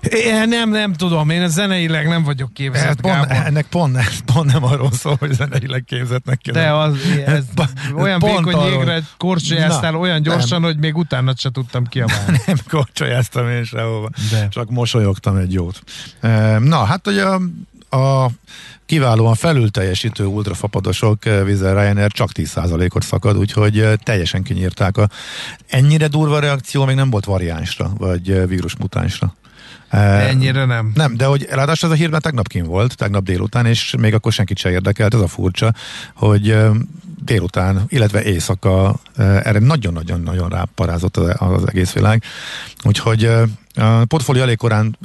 Én 0.09 0.47
nem, 0.47 0.69
nem 0.69 0.93
tudom, 0.93 1.29
én 1.29 1.49
zeneileg 1.49 2.07
nem 2.07 2.23
vagyok 2.23 2.53
képzett, 2.53 2.85
hát 2.85 3.01
pont, 3.01 3.31
Ennek 3.31 3.65
pont, 3.65 3.97
pont 4.33 4.53
nem 4.53 4.63
arról 4.63 4.91
szól, 4.91 5.15
hogy 5.19 5.31
zeneileg 5.33 5.83
képzettnek 5.83 6.37
kell. 6.37 6.53
De 6.53 6.73
az, 6.73 6.95
ez 7.25 7.43
olyan 8.03 8.19
vékony 8.19 8.71
jégre 8.71 9.03
korcsolyáztál 9.17 9.95
olyan 9.95 10.21
gyorsan, 10.21 10.61
nem. 10.61 10.69
hogy 10.71 10.79
még 10.79 10.97
utána 10.97 11.33
se 11.37 11.51
tudtam 11.51 11.85
kiabálni. 11.85 12.39
nem 12.45 12.57
korcsolyáztam 12.69 13.49
én 13.49 13.63
sehova, 13.63 14.09
De. 14.31 14.47
csak 14.47 14.69
mosolyogtam 14.69 15.35
egy 15.35 15.53
jót. 15.53 15.81
Na, 16.59 16.83
hát 16.83 17.05
hogy 17.05 17.17
a, 17.17 17.41
a 17.97 18.29
kiválóan 18.85 19.35
felül 19.35 19.71
teljesítő 19.71 20.25
ultrafapadosok 20.25 21.23
Vizer 21.23 21.75
Ryanair 21.75 22.11
csak 22.11 22.29
10%-ot 22.33 23.03
szakad, 23.03 23.37
úgyhogy 23.37 23.87
teljesen 24.03 24.43
kinyírták 24.43 24.97
a... 24.97 25.09
Ennyire 25.67 26.07
durva 26.07 26.39
reakció 26.39 26.85
még 26.85 26.95
nem 26.95 27.09
volt 27.09 27.25
variánsra, 27.25 27.91
vagy 27.97 28.47
vírusmutánsra. 28.47 29.35
Ennyire 29.91 30.65
nem. 30.65 30.91
Nem, 30.93 31.17
de 31.17 31.25
hogy 31.25 31.47
ráadásul 31.49 31.89
ez 31.89 31.95
a 31.95 31.97
hírben 31.97 32.21
tegnap 32.21 32.47
kim 32.47 32.63
volt, 32.63 32.95
tegnap 32.95 33.23
délután, 33.23 33.65
és 33.65 33.95
még 33.99 34.13
akkor 34.13 34.31
senkit 34.31 34.57
se 34.57 34.71
érdekelt, 34.71 35.13
ez 35.13 35.19
a 35.19 35.27
furcsa, 35.27 35.73
hogy 36.13 36.57
délután, 37.23 37.83
illetve 37.87 38.23
éjszaka 38.23 38.95
erre 39.17 39.59
nagyon-nagyon-nagyon 39.59 40.49
ráparázott 40.49 41.17
az 41.17 41.67
egész 41.67 41.91
világ. 41.91 42.23
Úgyhogy 42.83 43.25
a 43.75 44.05
portfólió 44.05 44.41
elég 44.41 44.57
korán 44.57 44.97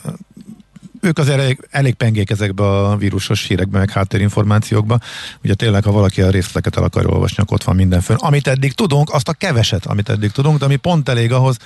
ők 1.06 1.18
azért 1.18 1.38
elég, 1.38 1.58
elég 1.70 1.94
pengék 1.94 2.30
ezekbe 2.30 2.64
a 2.64 2.96
vírusos 2.96 3.46
hírekbe, 3.46 3.78
meg 3.78 3.90
háttérinformációkba. 3.90 4.98
Ugye 5.44 5.54
tényleg, 5.54 5.84
ha 5.84 5.90
valaki 5.90 6.22
a 6.22 6.30
részleteket 6.30 6.76
el 6.76 6.82
akar 6.82 7.06
olvasni, 7.06 7.42
akkor 7.42 7.56
ott 7.56 7.64
van 7.64 7.76
minden 7.76 8.00
fönn. 8.00 8.16
Amit 8.16 8.46
eddig 8.46 8.72
tudunk, 8.72 9.10
azt 9.12 9.28
a 9.28 9.32
keveset, 9.32 9.86
amit 9.86 10.08
eddig 10.08 10.30
tudunk, 10.30 10.58
de 10.58 10.64
ami 10.64 10.76
pont 10.76 11.08
elég 11.08 11.32
ahhoz, 11.32 11.56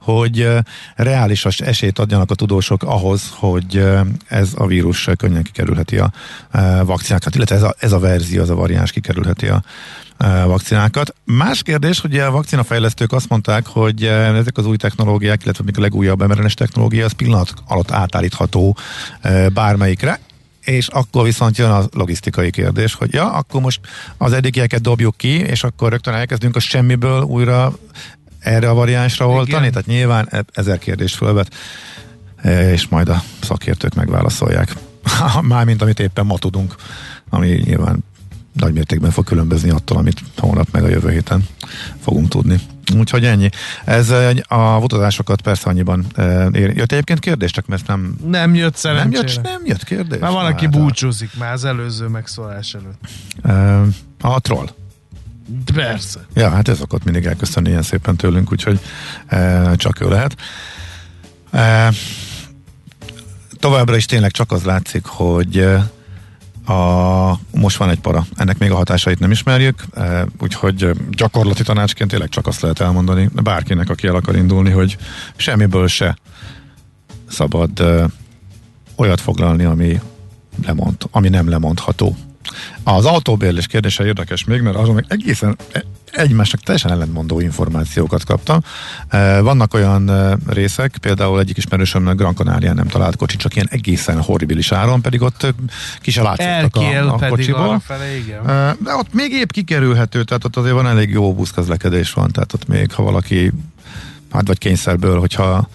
hogy 0.00 0.48
reális 0.94 1.44
esélyt 1.44 1.98
adjanak 1.98 2.30
a 2.30 2.34
tudósok 2.34 2.82
ahhoz, 2.82 3.22
hogy 3.34 3.84
ez 4.28 4.50
a 4.54 4.66
vírus 4.66 5.08
könnyen 5.16 5.42
kikerülheti 5.42 5.98
a 5.98 6.12
vakcinákat, 6.84 7.34
illetve 7.34 7.56
ez 7.56 7.62
a, 7.62 7.74
ez 7.78 7.92
a 7.92 7.98
verzió, 7.98 8.42
az 8.42 8.50
a 8.50 8.54
variáns 8.54 8.92
kikerülheti 8.92 9.48
a 9.48 9.62
vakcinákat. 10.46 11.14
Más 11.24 11.62
kérdés, 11.62 12.00
hogy 12.00 12.18
a 12.18 12.30
vakcinafejlesztők 12.30 13.12
azt 13.12 13.28
mondták, 13.28 13.66
hogy 13.66 14.04
ezek 14.04 14.58
az 14.58 14.66
új 14.66 14.76
technológiák, 14.76 15.42
illetve 15.44 15.64
még 15.64 15.78
a 15.78 15.80
legújabb 15.80 16.28
mRNS 16.28 16.54
technológia, 16.54 17.04
az 17.04 17.12
pillanat 17.12 17.54
alatt 17.66 17.90
átállítható 17.90 18.76
bármelyikre 19.52 20.20
és 20.64 20.88
akkor 20.88 21.24
viszont 21.24 21.58
jön 21.58 21.70
a 21.70 21.84
logisztikai 21.92 22.50
kérdés, 22.50 22.94
hogy 22.94 23.12
ja, 23.12 23.32
akkor 23.32 23.60
most 23.60 23.80
az 24.16 24.32
eddigieket 24.32 24.80
dobjuk 24.80 25.16
ki, 25.16 25.38
és 25.38 25.64
akkor 25.64 25.90
rögtön 25.90 26.14
elkezdünk 26.14 26.56
a 26.56 26.60
semmiből 26.60 27.22
újra 27.22 27.72
erre 28.38 28.68
a 28.68 28.74
variánsra 28.74 29.28
oltani, 29.28 29.70
tehát 29.70 29.86
nyilván 29.86 30.28
e- 30.30 30.44
ezer 30.52 30.78
kérdés 30.78 31.14
fölvet, 31.14 31.54
és 32.44 32.88
majd 32.88 33.08
a 33.08 33.22
szakértők 33.40 33.94
megválaszolják. 33.94 34.74
Mármint 35.40 35.82
amit 35.82 36.00
éppen 36.00 36.26
ma 36.26 36.38
tudunk, 36.38 36.74
ami 37.28 37.48
nyilván 37.48 38.04
nagy 38.52 38.72
mértékben 38.72 39.10
fog 39.10 39.24
különbözni 39.24 39.70
attól, 39.70 39.98
amit 39.98 40.22
holnap 40.36 40.68
meg 40.70 40.84
a 40.84 40.88
jövő 40.88 41.10
héten 41.10 41.46
fogunk 42.00 42.28
tudni. 42.28 42.60
Úgyhogy 42.96 43.24
ennyi. 43.24 43.48
Ez 43.84 44.10
a 44.48 44.78
utazásokat 44.82 45.40
persze 45.40 45.68
annyiban 45.68 46.06
ér. 46.52 46.76
Jött 46.76 46.92
egyébként 46.92 47.18
kérdés, 47.18 47.50
csak 47.50 47.66
mert 47.66 47.86
nem... 47.86 48.16
Nem 48.26 48.54
jött 48.54 48.76
szerencsére. 48.76 49.22
Nem 49.22 49.32
jött, 49.34 49.42
nem 49.42 49.62
jött 49.64 49.84
kérdés. 49.84 50.20
Már 50.20 50.32
van, 50.32 50.46
aki 50.46 50.66
búcsúzik 50.66 51.30
már 51.38 51.52
az 51.52 51.64
előző 51.64 52.06
megszólás 52.06 52.74
előtt. 52.74 53.00
A 54.20 54.40
troll. 54.40 54.68
Persze. 55.74 56.26
Ja, 56.34 56.50
hát 56.50 56.68
ez 56.68 56.78
szokott 56.78 57.04
mindig 57.04 57.24
elköszönni 57.24 57.68
ilyen 57.68 57.82
szépen 57.82 58.16
tőlünk, 58.16 58.52
úgyhogy 58.52 58.80
csak 59.74 60.00
ő 60.00 60.08
lehet. 60.08 60.36
Továbbra 63.58 63.96
is 63.96 64.04
tényleg 64.04 64.30
csak 64.30 64.52
az 64.52 64.62
látszik, 64.62 65.04
hogy 65.04 65.68
a, 66.66 67.38
most 67.54 67.76
van 67.76 67.90
egy 67.90 68.00
para. 68.00 68.26
Ennek 68.36 68.58
még 68.58 68.70
a 68.70 68.76
hatásait 68.76 69.18
nem 69.18 69.30
ismerjük, 69.30 69.84
e, 69.94 70.26
úgyhogy 70.40 70.90
gyakorlati 71.10 71.62
tanácsként 71.62 72.10
tényleg 72.10 72.28
csak 72.28 72.46
azt 72.46 72.60
lehet 72.60 72.80
elmondani 72.80 73.28
bárkinek, 73.42 73.90
aki 73.90 74.06
el 74.06 74.14
akar 74.14 74.36
indulni, 74.36 74.70
hogy 74.70 74.96
semmiből 75.36 75.86
se 75.86 76.18
szabad 77.28 77.82
olyat 78.96 79.20
foglalni, 79.20 79.64
ami, 79.64 80.00
lemond, 80.66 80.96
ami 81.10 81.28
nem 81.28 81.48
lemondható. 81.48 82.16
Az 82.82 83.04
autóbérlés 83.04 83.66
kérdése 83.66 84.04
érdekes 84.04 84.44
még, 84.44 84.60
mert 84.60 84.76
azon 84.76 85.04
egészen 85.08 85.56
egymásnak 86.12 86.60
teljesen 86.60 86.90
ellentmondó 86.90 87.40
információkat 87.40 88.24
kaptam. 88.24 88.60
E, 89.08 89.40
vannak 89.40 89.74
olyan 89.74 90.10
e, 90.10 90.36
részek, 90.46 90.96
például 91.00 91.40
egyik 91.40 91.56
ismerősömnek 91.56 92.16
Gran 92.16 92.34
Canaria 92.34 92.72
nem 92.72 92.86
talált 92.86 93.16
kocsi, 93.16 93.36
csak 93.36 93.54
ilyen 93.54 93.68
egészen 93.70 94.20
horribilis 94.20 94.72
áron, 94.72 95.00
pedig 95.00 95.22
ott 95.22 95.42
e, 95.42 95.50
ki 96.00 96.10
se 96.10 96.22
látszottak 96.22 96.76
a, 96.76 97.14
a 97.14 97.28
kocsiból. 97.28 97.82
Fele, 97.84 98.16
igen. 98.16 98.42
De 98.82 98.94
ott 98.94 99.12
még 99.12 99.32
épp 99.32 99.50
kikerülhető, 99.50 100.24
tehát 100.24 100.44
ott 100.44 100.56
azért 100.56 100.74
van 100.74 100.86
elég 100.86 101.10
jó 101.10 101.34
buszközlekedés 101.34 102.12
van, 102.12 102.30
tehát 102.30 102.52
ott 102.52 102.68
még 102.68 102.92
ha 102.92 103.02
valaki 103.02 103.52
hát 104.32 104.46
vagy 104.46 104.58
kényszerből, 104.58 105.18
hogyha 105.18 105.68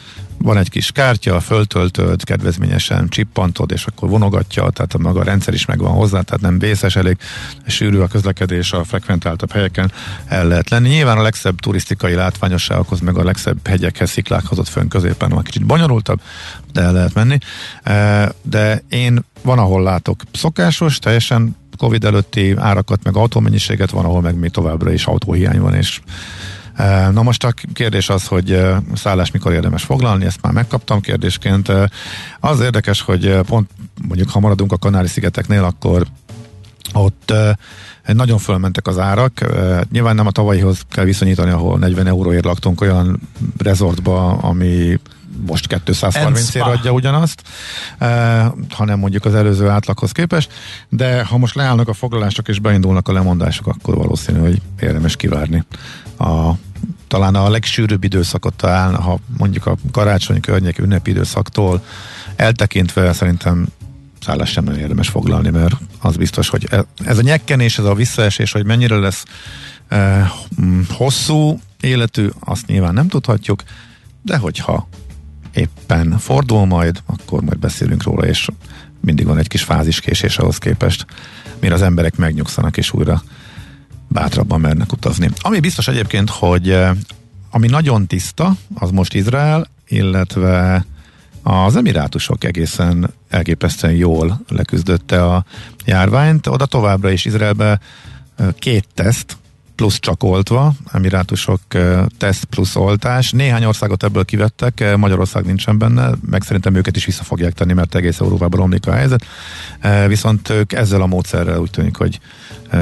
van 0.46 0.58
egy 0.58 0.70
kis 0.70 0.92
kártya, 0.92 1.40
föltöltöd, 1.40 2.24
kedvezményesen 2.24 3.08
csippantod, 3.10 3.72
és 3.72 3.86
akkor 3.86 4.10
vonogatja, 4.10 4.70
tehát 4.70 4.94
a 4.94 4.98
maga 4.98 5.24
rendszer 5.24 5.54
is 5.54 5.66
megvan 5.66 5.92
hozzá, 5.92 6.22
tehát 6.22 6.42
nem 6.42 6.60
vészes, 6.60 6.96
elég 6.96 7.18
sűrű 7.68 7.98
a 8.00 8.08
közlekedés 8.08 8.72
a 8.72 8.84
frekventáltabb 8.84 9.52
helyeken 9.52 9.92
el 10.26 10.48
lehet 10.48 10.70
lenni. 10.70 10.90
Nyilván 10.90 11.18
a 11.18 11.22
legszebb 11.22 11.60
turisztikai 11.60 12.14
látványosságokhoz, 12.14 13.00
meg 13.00 13.18
a 13.18 13.24
legszebb 13.24 13.68
hegyekhez, 13.68 14.10
sziklákhoz 14.10 14.60
ott 14.60 14.68
fönn 14.68 14.88
középen 14.88 15.30
van 15.30 15.44
kicsit 15.44 15.66
bonyolultabb, 15.66 16.22
de 16.74 16.82
el 16.82 16.94
lehet 16.94 17.14
menni. 17.14 17.38
E, 17.84 18.32
de 18.42 18.84
én 18.90 19.26
van, 19.42 19.60
ahol 19.60 19.84
látok 19.84 20.22
szokásos, 20.32 21.00
teljesen 21.00 21.56
Covid 21.78 22.04
előtti 22.04 22.54
árakat, 22.58 23.04
meg 23.04 23.16
autómennyiséget, 23.16 23.90
van, 23.90 24.06
ahol 24.06 24.22
meg 24.22 24.36
még 24.36 24.52
továbbra 24.52 24.92
is 24.92 25.06
autóhiány 25.06 25.60
van, 25.60 25.74
és 25.74 26.02
Na 27.12 27.22
most 27.22 27.44
a 27.44 27.54
kérdés 27.74 28.10
az, 28.10 28.28
hogy 28.28 28.62
szállás 28.94 29.32
mikor 29.32 29.52
érdemes 29.54 29.84
foglalni, 29.84 30.26
ezt 30.26 30.42
már 30.42 30.54
megkaptam 30.54 31.02
kérdésként. 31.02 31.72
Az 32.40 32.60
érdekes, 32.60 33.02
hogy 33.02 33.40
pont 33.46 33.70
mondjuk 34.08 34.30
ha 34.30 34.40
maradunk 34.40 34.72
a 34.72 34.78
Kanári-szigeteknél, 34.78 35.64
akkor 35.64 36.06
ott 36.94 37.34
nagyon 38.06 38.38
fölmentek 38.38 38.88
az 38.88 39.00
árak. 39.00 39.46
Nyilván 39.92 40.16
nem 40.16 40.28
a 40.28 40.32
tavalyihoz 40.32 40.82
kell 40.90 41.06
viszonyítani, 41.06 41.52
ahol 41.52 41.78
40 41.78 42.08
euróért 42.08 42.46
laktunk 42.46 42.82
olyan 42.82 43.20
rezortba, 43.58 44.28
ami 44.28 45.00
most 45.48 45.68
230 45.68 46.56
ér 46.56 46.62
adja 46.62 46.92
ugyanazt, 46.92 47.42
hanem 48.70 49.00
mondjuk 49.00 49.26
az 49.26 49.36
előző 49.36 49.70
átlaghoz 49.70 50.12
képest, 50.12 50.54
de 50.90 51.24
ha 51.26 51.38
most 51.38 51.56
leállnak 51.56 51.88
a 51.88 51.94
foglalások 51.94 52.48
és 52.48 52.60
beindulnak 52.60 53.08
a 53.08 53.14
lemondások, 53.14 53.68
akkor 53.68 53.96
valószínű, 53.96 54.40
hogy 54.40 54.62
érdemes 54.80 55.16
kivárni 55.16 55.66
a 56.18 56.52
talán 57.16 57.36
a 57.36 57.50
legsűrűbb 57.50 58.04
időszakot 58.04 58.54
talán, 58.54 58.96
ha 58.96 59.20
mondjuk 59.38 59.66
a 59.66 59.76
karácsony 59.92 60.40
környék 60.40 60.78
ünnepi 60.78 61.10
időszaktól 61.10 61.84
eltekintve 62.36 63.14
szerintem 63.14 63.68
szállás 64.22 64.50
sem 64.50 64.64
nagyon 64.64 64.80
érdemes 64.80 65.10
foglalni, 65.10 65.50
mert 65.50 65.76
az 66.00 66.16
biztos, 66.16 66.50
hogy 66.50 66.68
e- 66.72 66.86
ez 67.06 67.18
a 67.18 67.22
nyekkenés, 67.22 67.78
ez 67.78 67.86
a 67.86 67.94
visszaesés, 67.94 68.52
hogy 68.52 68.66
mennyire 68.66 68.96
lesz 68.96 69.26
eh, 69.88 70.30
hosszú 70.90 71.60
életű, 71.82 72.30
azt 72.40 72.68
nyilván 72.68 72.94
nem 72.94 73.08
tudhatjuk, 73.08 73.64
de 74.22 74.38
hogyha 74.38 74.88
éppen 75.54 76.18
fordul 76.18 76.66
majd, 76.66 77.02
akkor 77.06 77.42
majd 77.42 77.60
beszélünk 77.60 78.04
róla, 78.04 78.26
és 78.26 78.48
mindig 79.02 79.26
van 79.26 79.38
egy 79.38 79.48
kis 79.48 79.64
fáziskésés 79.64 80.38
ahhoz 80.38 80.58
képest, 80.58 81.06
mire 81.60 81.74
az 81.74 81.82
emberek 81.82 82.16
megnyugszanak, 82.16 82.78
és 82.78 82.94
újra 82.94 83.24
bátrabban 84.08 84.60
mernek 84.60 84.92
utazni. 84.92 85.30
Ami 85.42 85.60
biztos 85.60 85.88
egyébként, 85.88 86.30
hogy 86.30 86.70
eh, 86.70 86.92
ami 87.52 87.68
nagyon 87.68 88.08
tiszta, 88.08 88.56
az 88.74 88.92
most 88.92 89.14
Izrael, 89.14 89.68
illetve 89.88 90.86
az 91.44 91.76
emirátusok 91.76 92.44
egészen 92.44 93.10
elképesztően 93.30 93.94
jól 93.94 94.42
leküzdötte 94.50 95.24
a 95.24 95.46
járványt. 95.86 96.48
Oda 96.48 96.66
továbbra 96.66 97.10
is 97.10 97.26
Izraelbe 97.26 97.80
eh, 98.36 98.48
két 98.60 98.88
teszt, 98.94 99.38
plusz 99.76 100.00
csak 100.00 100.24
oltva, 100.24 100.74
emirátusok 100.92 101.62
teszt 102.18 102.46
plusz 102.46 102.76
oltás. 102.76 103.32
Néhány 103.32 103.66
országot 103.66 104.04
ebből 104.04 104.26
kivettek, 104.26 104.96
Magyarország 104.98 105.46
nincsen 105.46 105.78
benne, 105.78 106.10
meg 106.30 106.42
szerintem 106.42 106.76
őket 106.76 106.96
is 106.96 107.06
vissza 107.06 107.24
fogják 107.24 107.54
tenni, 107.54 107.74
mert 107.74 107.96
egész 107.96 108.20
Európában 108.20 108.60
romlik 108.60 108.88
a 108.88 108.94
helyzet. 108.94 109.26
Viszont 110.08 110.50
ők 110.50 110.74
ezzel 110.74 111.02
a 111.02 111.06
módszerrel 111.06 111.60
úgy 111.60 111.70
tűnik, 111.70 111.96
hogy 111.96 112.20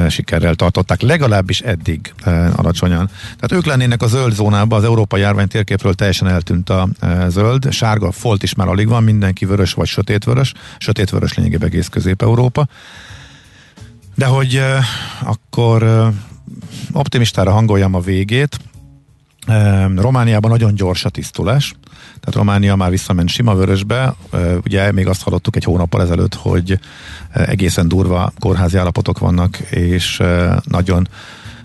sikerrel 0.08 0.54
tartották, 0.54 1.00
legalábbis 1.00 1.60
eddig 1.60 2.14
alacsonyan. 2.56 3.06
Tehát 3.06 3.52
ők 3.52 3.66
lennének 3.66 4.02
a 4.02 4.06
zöld 4.06 4.32
zónában, 4.34 4.78
az 4.78 4.84
európai 4.84 5.20
járvány 5.20 5.48
térképről 5.48 5.94
teljesen 5.94 6.28
eltűnt 6.28 6.70
a 6.70 6.88
zöld, 7.28 7.72
sárga 7.72 8.12
folt 8.12 8.42
is 8.42 8.54
már 8.54 8.68
alig 8.68 8.88
van, 8.88 9.02
mindenki 9.02 9.44
vörös 9.44 9.72
vagy 9.72 9.86
sötétvörös, 9.86 10.52
sötétvörös 10.78 11.34
lényegében 11.34 11.68
egész 11.68 11.88
Közép-Európa. 11.88 12.66
De 14.14 14.26
hogy 14.26 14.62
akkor 15.22 16.10
optimistára 16.94 17.52
hangoljam 17.52 17.94
a 17.94 18.00
végét. 18.00 18.58
Romániában 19.96 20.50
nagyon 20.50 20.74
gyors 20.74 21.04
a 21.04 21.08
tisztulás, 21.08 21.74
tehát 22.20 22.34
Románia 22.34 22.76
már 22.76 22.90
visszament 22.90 23.28
sima 23.28 23.54
vörösbe. 23.54 24.14
Ugye 24.64 24.92
még 24.92 25.06
azt 25.06 25.22
hallottuk 25.22 25.56
egy 25.56 25.64
hónappal 25.64 26.02
ezelőtt, 26.02 26.34
hogy 26.34 26.78
egészen 27.32 27.88
durva 27.88 28.32
kórházi 28.38 28.76
állapotok 28.76 29.18
vannak, 29.18 29.56
és 29.70 30.22
nagyon 30.64 31.08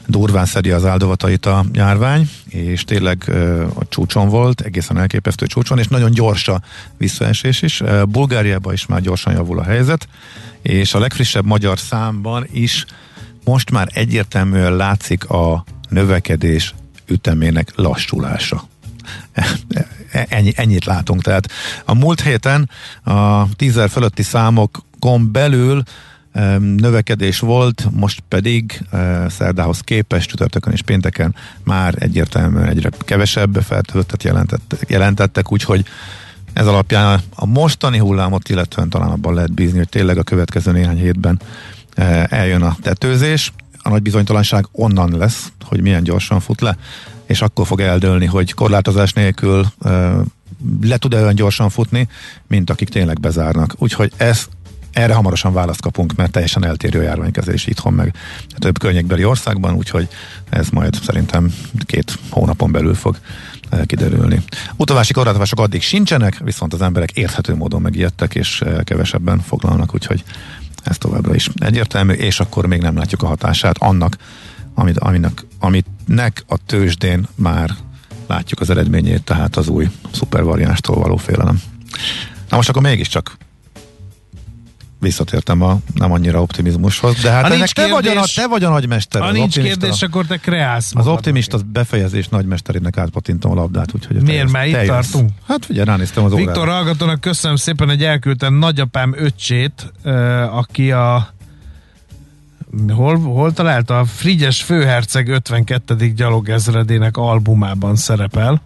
durván 0.07 0.45
szedi 0.45 0.71
az 0.71 0.85
áldozatait 0.85 1.45
a 1.45 1.65
járvány, 1.73 2.29
és 2.45 2.83
tényleg 2.83 3.29
a 3.75 3.87
csúcson 3.87 4.29
volt, 4.29 4.61
egészen 4.61 4.97
elképesztő 4.97 5.45
csúcson, 5.45 5.79
és 5.79 5.87
nagyon 5.87 6.11
gyors 6.11 6.47
a 6.47 6.61
visszaesés 6.97 7.61
is. 7.61 7.83
Bulgáriában 8.07 8.73
is 8.73 8.85
már 8.85 9.01
gyorsan 9.01 9.33
javul 9.33 9.59
a 9.59 9.63
helyzet, 9.63 10.07
és 10.61 10.93
a 10.93 10.99
legfrissebb 10.99 11.45
magyar 11.45 11.79
számban 11.79 12.47
is 12.51 12.85
most 13.43 13.71
már 13.71 13.89
egyértelműen 13.93 14.75
látszik 14.75 15.29
a 15.29 15.63
növekedés 15.89 16.73
ütemének 17.07 17.71
lassulása. 17.75 18.67
Ennyi, 20.11 20.51
ennyit 20.55 20.85
látunk. 20.85 21.21
Tehát 21.21 21.51
a 21.85 21.93
múlt 21.93 22.21
héten 22.21 22.69
a 23.03 23.45
tízer 23.55 23.89
fölötti 23.89 24.23
számokon 24.23 25.31
belül 25.31 25.83
növekedés 26.59 27.39
volt, 27.39 27.87
most 27.91 28.23
pedig 28.27 28.81
szerdához 29.27 29.79
képest 29.79 30.29
csütörtökön 30.29 30.73
és 30.73 30.81
pénteken 30.81 31.35
már 31.63 31.95
egyértelműen 31.97 32.67
egyre 32.67 32.89
kevesebb 32.99 33.55
feltöltet 33.63 34.23
jelentettek, 34.23 34.89
jelentettek, 34.89 35.51
úgyhogy 35.51 35.85
ez 36.53 36.67
alapján 36.67 37.19
a 37.35 37.45
mostani 37.45 37.97
hullámot, 37.97 38.49
illetően 38.49 38.89
talán 38.89 39.09
abban 39.09 39.33
lehet 39.33 39.53
bízni, 39.53 39.77
hogy 39.77 39.89
tényleg 39.89 40.17
a 40.17 40.23
következő 40.23 40.71
néhány 40.71 40.97
hétben 40.97 41.39
eljön 42.29 42.61
a 42.61 42.75
tetőzés, 42.81 43.53
a 43.81 43.89
nagy 43.89 44.01
bizonytalanság 44.01 44.67
onnan 44.71 45.17
lesz, 45.17 45.51
hogy 45.65 45.81
milyen 45.81 46.03
gyorsan 46.03 46.39
fut 46.39 46.61
le, 46.61 46.77
és 47.25 47.41
akkor 47.41 47.65
fog 47.65 47.81
eldőlni, 47.81 48.25
hogy 48.25 48.53
korlátozás 48.53 49.13
nélkül 49.13 49.65
le 50.81 50.97
tud-e 50.97 51.21
olyan 51.21 51.35
gyorsan 51.35 51.69
futni, 51.69 52.07
mint 52.47 52.69
akik 52.69 52.89
tényleg 52.89 53.19
bezárnak. 53.19 53.75
Úgyhogy 53.77 54.11
ez 54.17 54.47
erre 54.91 55.13
hamarosan 55.13 55.53
választ 55.53 55.81
kapunk, 55.81 56.15
mert 56.15 56.31
teljesen 56.31 56.65
eltérő 56.65 57.01
járványkezelés 57.01 57.67
itthon 57.67 57.93
meg 57.93 58.15
több 58.57 58.79
környékbeli 58.79 59.23
országban, 59.23 59.73
úgyhogy 59.73 60.07
ez 60.49 60.69
majd 60.69 60.99
szerintem 61.03 61.53
két 61.85 62.19
hónapon 62.29 62.71
belül 62.71 62.95
fog 62.95 63.17
kiderülni. 63.85 64.41
Utavási 64.75 65.13
korlátozások 65.13 65.59
addig 65.59 65.81
sincsenek, 65.81 66.39
viszont 66.43 66.73
az 66.73 66.81
emberek 66.81 67.11
érthető 67.11 67.55
módon 67.55 67.81
megijedtek, 67.81 68.35
és 68.35 68.63
kevesebben 68.83 69.39
foglalnak, 69.39 69.93
úgyhogy 69.93 70.23
ez 70.83 70.97
továbbra 70.97 71.35
is 71.35 71.49
egyértelmű, 71.55 72.13
és 72.13 72.39
akkor 72.39 72.65
még 72.65 72.81
nem 72.81 72.97
látjuk 72.97 73.23
a 73.23 73.27
hatását 73.27 73.77
annak, 73.77 74.17
amit, 74.73 74.97
aminek, 74.97 75.45
aminek 75.59 76.43
a 76.47 76.57
tőzsdén 76.65 77.27
már 77.35 77.75
látjuk 78.27 78.59
az 78.59 78.69
eredményét, 78.69 79.23
tehát 79.23 79.55
az 79.55 79.67
új 79.67 79.89
szupervariánstól 80.11 80.95
való 80.95 81.15
félelem. 81.15 81.61
Na 82.49 82.55
most 82.55 82.69
akkor 82.69 82.81
mégiscsak 82.81 83.37
visszatértem 84.99 85.61
a 85.61 85.79
nem 85.93 86.11
annyira 86.11 86.41
optimizmushoz, 86.41 87.21
de 87.21 87.29
hát 87.31 87.39
Ha 87.41 87.45
ennek 87.47 87.57
nincs 87.57 87.71
te, 87.71 87.87
vagy 87.87 88.07
a, 88.07 88.11
kérdés- 88.11 88.35
te 88.35 88.47
vagy 88.47 88.63
a 88.63 88.69
nagymester. 88.69 89.21
Ha 89.21 89.31
nincs 89.31 89.59
kérdés, 89.59 90.01
akkor 90.01 90.25
te 90.25 90.37
kreálsz 90.37 90.91
Az 90.95 91.07
optimista 91.07 91.57
befejezés 91.71 92.27
nagymesterének 92.27 92.97
átpatintom 92.97 93.51
a 93.51 93.55
labdát, 93.55 93.93
úgyhogy 93.95 94.21
Miért? 94.21 94.51
Már 94.51 94.67
itt 94.67 94.73
jössz. 94.73 94.85
tartunk? 94.87 95.29
Hát 95.47 95.65
figyelj, 95.65 95.85
ránéztem 95.85 96.23
az 96.23 96.33
Viktor 96.33 96.57
órára. 96.57 96.71
hallgatónak 96.71 97.21
köszönöm 97.21 97.55
szépen, 97.55 97.87
hogy 97.87 98.03
elküldtem 98.03 98.53
nagyapám 98.53 99.13
öccsét, 99.17 99.91
aki 100.51 100.91
a 100.91 101.33
hol, 102.89 103.17
hol 103.19 103.53
találta? 103.53 103.99
A 103.99 104.05
Frigyes 104.05 104.61
főherceg 104.63 105.27
52. 105.27 105.95
gyalogezredének 106.13 107.17
albumában 107.17 107.95
szerepel. 107.95 108.61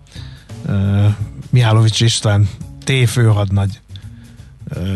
Ö, 0.66 1.06
Mihálovics 1.50 2.02
István 2.02 2.50
T. 2.84 2.92
főhadnagy 3.10 3.80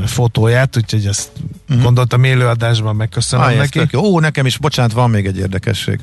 fotóját, 0.05 0.77
úgyhogy 0.77 1.05
ezt 1.05 1.31
uh-huh. 1.69 1.83
gondoltam 1.83 2.23
élőadásban 2.23 2.95
megköszönöm 2.95 3.47
ez 3.47 3.55
neki. 3.57 3.79
tök 3.79 3.91
jó. 3.91 4.01
Ó, 4.01 4.19
nekem 4.19 4.45
is, 4.45 4.57
bocsánat, 4.57 4.91
van 4.91 5.09
még 5.09 5.25
egy 5.25 5.37
érdekesség. 5.37 5.99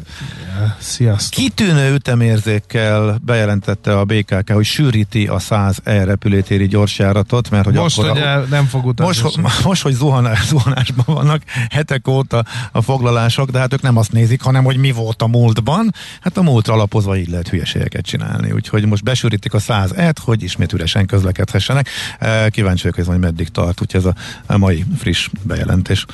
Sziasztok! 0.78 1.42
Kitűnő 1.44 1.94
ütemérzékkel 1.94 3.18
bejelentette 3.24 3.98
a 3.98 4.04
BKK, 4.04 4.50
hogy 4.52 4.64
sűríti 4.64 5.26
a 5.26 5.38
100 5.38 5.78
E 5.84 6.04
repülőtéri 6.04 6.66
gyorsjáratot, 6.66 7.50
mert 7.50 7.64
hogy 7.64 7.74
Most 7.74 7.98
akkor 7.98 8.10
ugye 8.10 8.24
a, 8.24 8.44
nem 8.50 8.64
fog 8.66 8.86
utazni. 8.86 9.22
most, 9.22 9.34
hogy- 9.36 9.44
most, 9.68 9.82
hogy 9.82 9.92
zuhanás, 9.92 10.46
zuhanásban 10.46 11.04
vannak 11.14 11.42
hetek 11.70 12.08
óta 12.08 12.44
a 12.72 12.82
foglalások, 12.82 13.50
de 13.50 13.58
hát 13.58 13.72
ők 13.72 13.82
nem 13.82 13.96
azt 13.96 14.12
nézik, 14.12 14.42
hanem 14.42 14.64
hogy 14.64 14.76
mi 14.76 14.92
volt 14.92 15.22
a 15.22 15.26
múltban. 15.26 15.94
Hát 16.20 16.36
a 16.36 16.42
múltra 16.42 16.72
alapozva 16.74 17.16
így 17.16 17.28
lehet 17.28 17.48
hülyeségeket 17.48 18.04
csinálni. 18.04 18.52
Úgyhogy 18.52 18.86
most 18.86 19.02
besűrítik 19.04 19.54
a 19.54 19.58
100 19.58 19.92
et, 19.92 20.18
hogy 20.18 20.42
ismét 20.42 20.72
üresen 20.72 21.06
közlekedhessenek. 21.06 21.88
Eh, 22.18 22.46
Kíváncsi 22.50 22.88
vagyok, 22.90 23.08
hogy 23.08 23.18
meddig 23.18 23.48
tart, 23.48 23.80
úgyhogy 23.80 24.00
ez 24.00 24.06
a, 24.06 24.14
a 24.54 24.56
mai 24.58 24.84
friss 24.98 25.28
bejelentés. 25.54 26.06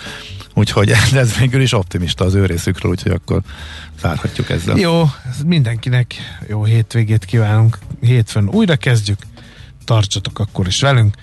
Úgyhogy 0.54 0.90
ez 1.12 1.36
végül 1.36 1.60
is 1.60 1.72
optimista 1.72 2.24
az 2.24 2.34
ő 2.34 2.46
részükről, 2.46 2.90
úgyhogy 2.90 3.12
akkor 3.12 3.40
zárhatjuk 4.00 4.50
ezzel. 4.50 4.76
Jó, 4.76 5.04
mindenkinek 5.46 6.14
jó 6.48 6.64
hétvégét 6.64 7.24
kívánunk. 7.24 7.78
Hétfőn 8.00 8.48
újra 8.48 8.76
kezdjük. 8.76 9.18
Tartsatok 9.84 10.38
akkor 10.38 10.66
is 10.66 10.80
velünk. 10.80 11.14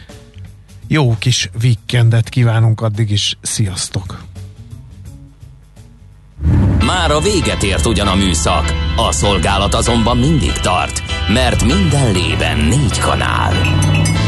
Jó 0.87 1.15
kis 1.19 1.49
weekendet 1.61 2.29
kívánunk 2.29 2.81
addig 2.81 3.11
is. 3.11 3.37
Sziasztok! 3.41 4.23
Már 6.85 7.11
a 7.11 7.19
véget 7.19 7.63
ért 7.63 7.85
ugyan 7.85 8.07
a 8.07 8.15
műszak, 8.15 8.73
a 8.95 9.11
szolgálat 9.11 9.73
azonban 9.73 10.17
mindig 10.17 10.51
tart, 10.51 11.03
mert 11.27 11.63
minden 11.63 12.11
lében 12.11 12.57
négy 12.57 12.99
kanál. 12.99 13.86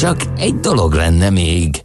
Csak 0.00 0.20
egy 0.36 0.54
dolog 0.54 0.92
lenne 0.92 1.30
még. 1.30 1.82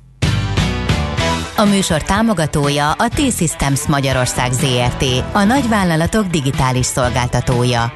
A 1.55 1.63
műsor 1.63 2.03
támogatója 2.03 2.91
a 2.91 3.07
T-Systems 3.07 3.87
Magyarország 3.87 4.51
ZRT, 4.51 5.03
a 5.31 5.43
nagyvállalatok 5.43 6.25
digitális 6.25 6.85
szolgáltatója. 6.85 7.93